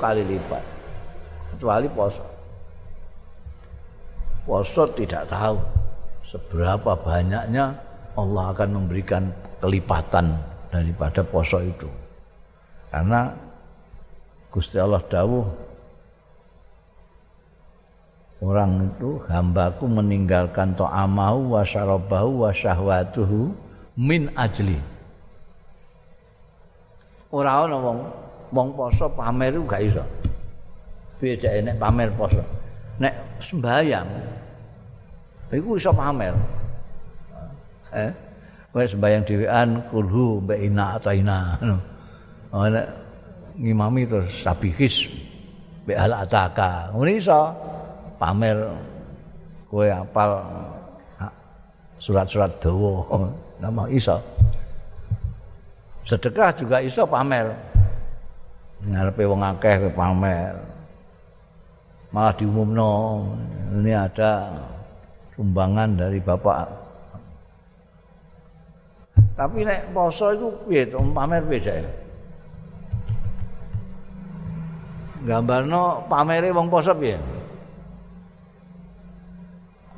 kali 0.00 0.22
lipat. 0.24 0.64
Kecuali 1.54 1.88
poso. 1.92 2.24
Poso 4.48 4.82
tidak 4.96 5.28
tahu 5.28 5.56
seberapa 6.24 6.96
banyaknya 6.96 7.76
Allah 8.16 8.44
akan 8.52 8.68
memberikan 8.84 9.28
kelipatan 9.60 10.40
daripada 10.72 11.20
poso 11.24 11.60
itu. 11.60 11.88
Karena 12.88 13.28
Gusti 14.48 14.80
Allah 14.80 15.04
dawuh 15.04 15.44
orang 18.40 18.88
itu 18.88 19.20
hambaku 19.28 19.84
meninggalkan 19.84 20.72
to'amahu 20.72 21.58
wa 21.58 21.62
syarabahu 21.66 22.48
wa 22.48 22.50
syahwatuhu 22.54 23.52
min 23.98 24.32
ajli 24.38 24.80
ora 27.28 27.68
ana 27.68 27.76
wong 27.76 27.98
wong 28.52 28.68
poso 28.72 29.04
pamer 29.12 29.52
gak 29.68 29.82
iso. 29.84 30.04
Piye 31.20 31.60
nek 31.60 31.76
pamer 31.76 32.08
poso? 32.16 32.40
Nek 32.96 33.42
sembayang 33.44 34.08
iku 35.52 35.76
iso 35.76 35.92
pamer. 35.92 36.34
Eh? 37.92 38.12
Wis 38.72 38.92
sembayang 38.92 39.22
dhewean 39.24 39.68
kulhu 39.88 40.44
mbek 40.44 40.60
ina 40.60 41.00
ataina 41.00 41.56
oh 42.52 42.68
nek 42.68 42.86
ngimami 43.56 44.04
terus 44.08 44.32
sabihis 44.40 45.08
mbek 45.84 45.98
al 46.00 46.12
ataka. 46.24 46.92
Ngono 46.96 47.10
iso. 47.12 47.40
Pamer 48.18 48.58
kowe 49.70 49.86
apal 49.86 50.42
surat-surat 52.02 52.50
dawa. 52.58 53.30
Nama 53.62 53.86
iso 53.90 54.18
sedekah 56.08 56.56
juga 56.56 56.80
iso 56.80 57.04
pamer. 57.04 57.52
Ngarepe 58.80 59.28
wong 59.28 59.44
akeh 59.44 59.92
pamer. 59.92 60.56
Malah 62.08 62.32
diumumno 62.40 63.20
ini 63.76 63.92
ada 63.92 64.56
sumbangan 65.36 65.92
dari 66.00 66.16
bapak. 66.24 66.64
Tapi 69.36 69.62
nek 69.62 69.92
poso 69.92 70.32
itu 70.32 70.48
piye 70.66 70.88
pamer 70.88 71.44
piye 71.44 71.84
gambarno 75.28 76.08
pamere 76.08 76.48
wong 76.50 76.72
poso 76.72 76.96
piye? 76.96 77.18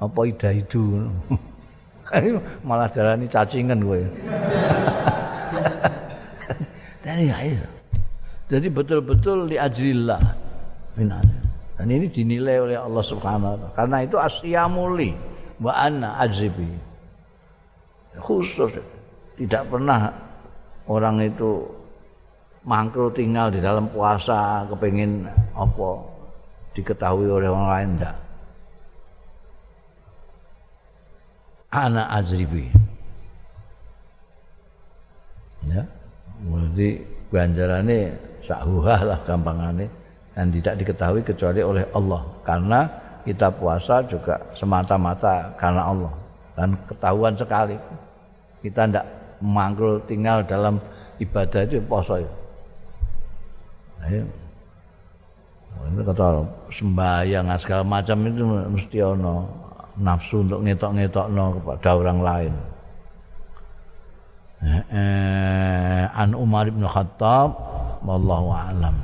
Apa 0.01 0.21
ida 0.25 0.51
itu 0.51 1.07
malah 2.69 2.89
jalani 2.91 3.29
cacingan 3.31 3.85
gue 3.85 4.03
ya 7.19 7.39
jadi 8.51 8.67
betul-betul 8.67 9.47
li 9.51 9.57
ajrillah 9.57 10.23
dan 11.81 11.89
ini 11.89 12.13
dinilai 12.13 12.61
oleh 12.61 12.77
Allah 12.77 13.01
Subhanahu 13.01 13.57
wa 13.57 13.57
taala. 13.57 13.69
Karena 13.73 13.97
itu 14.05 14.17
asyamuli 14.21 15.17
wa 15.65 15.73
anna 15.73 16.21
ajribi 16.21 16.69
khusus. 18.21 18.77
Tidak 19.41 19.63
pernah 19.73 20.13
orang 20.85 21.25
itu 21.25 21.65
mangkru 22.69 23.09
tinggal 23.17 23.49
di 23.49 23.65
dalam 23.65 23.89
puasa 23.89 24.69
kepingin 24.69 25.25
apa 25.57 26.05
diketahui 26.77 27.33
oleh 27.33 27.49
orang 27.49 27.69
lain 27.73 27.89
enggak 27.97 28.17
anak 31.71 32.07
azribi. 32.13 32.67
Ya. 35.71 35.87
Berarti 36.41 36.89
ganjarannya 37.29 38.17
sahuhah 38.45 39.01
lah 39.05 39.19
gampangane 39.29 39.87
dan 40.35 40.49
tidak 40.51 40.75
diketahui 40.81 41.23
kecuali 41.23 41.61
oleh 41.61 41.85
Allah 41.93 42.23
karena 42.43 42.81
kita 43.29 43.53
puasa 43.53 44.01
juga 44.09 44.41
semata-mata 44.57 45.53
karena 45.61 45.85
Allah 45.85 46.13
dan 46.57 46.73
ketahuan 46.89 47.37
sekali 47.37 47.77
kita 48.65 48.89
tidak 48.89 49.07
mangkul 49.45 50.01
tinggal 50.09 50.41
dalam 50.45 50.81
ibadah 51.21 51.65
itu 51.65 51.81
puasa 51.85 52.21
itu. 52.21 52.35
Ayo. 54.01 54.25
Ini 55.81 56.03
kata 56.03 56.45
sembahyang 56.73 57.47
segala 57.57 57.85
macam 57.87 58.17
itu 58.27 58.43
mesti 58.45 58.99
ono 59.01 59.49
nafsu 60.01 60.45
untuk 60.45 60.61
ngetok-ngetokno 60.65 61.61
kepada 61.61 61.91
orang 61.97 62.21
lain. 62.21 62.53
آه، 64.93 66.07
عن 66.07 66.35
عمر 66.35 66.71
بن 66.71 66.83
الخطاب 66.83 67.55
والله 68.07 68.53
أعلم. 68.53 68.95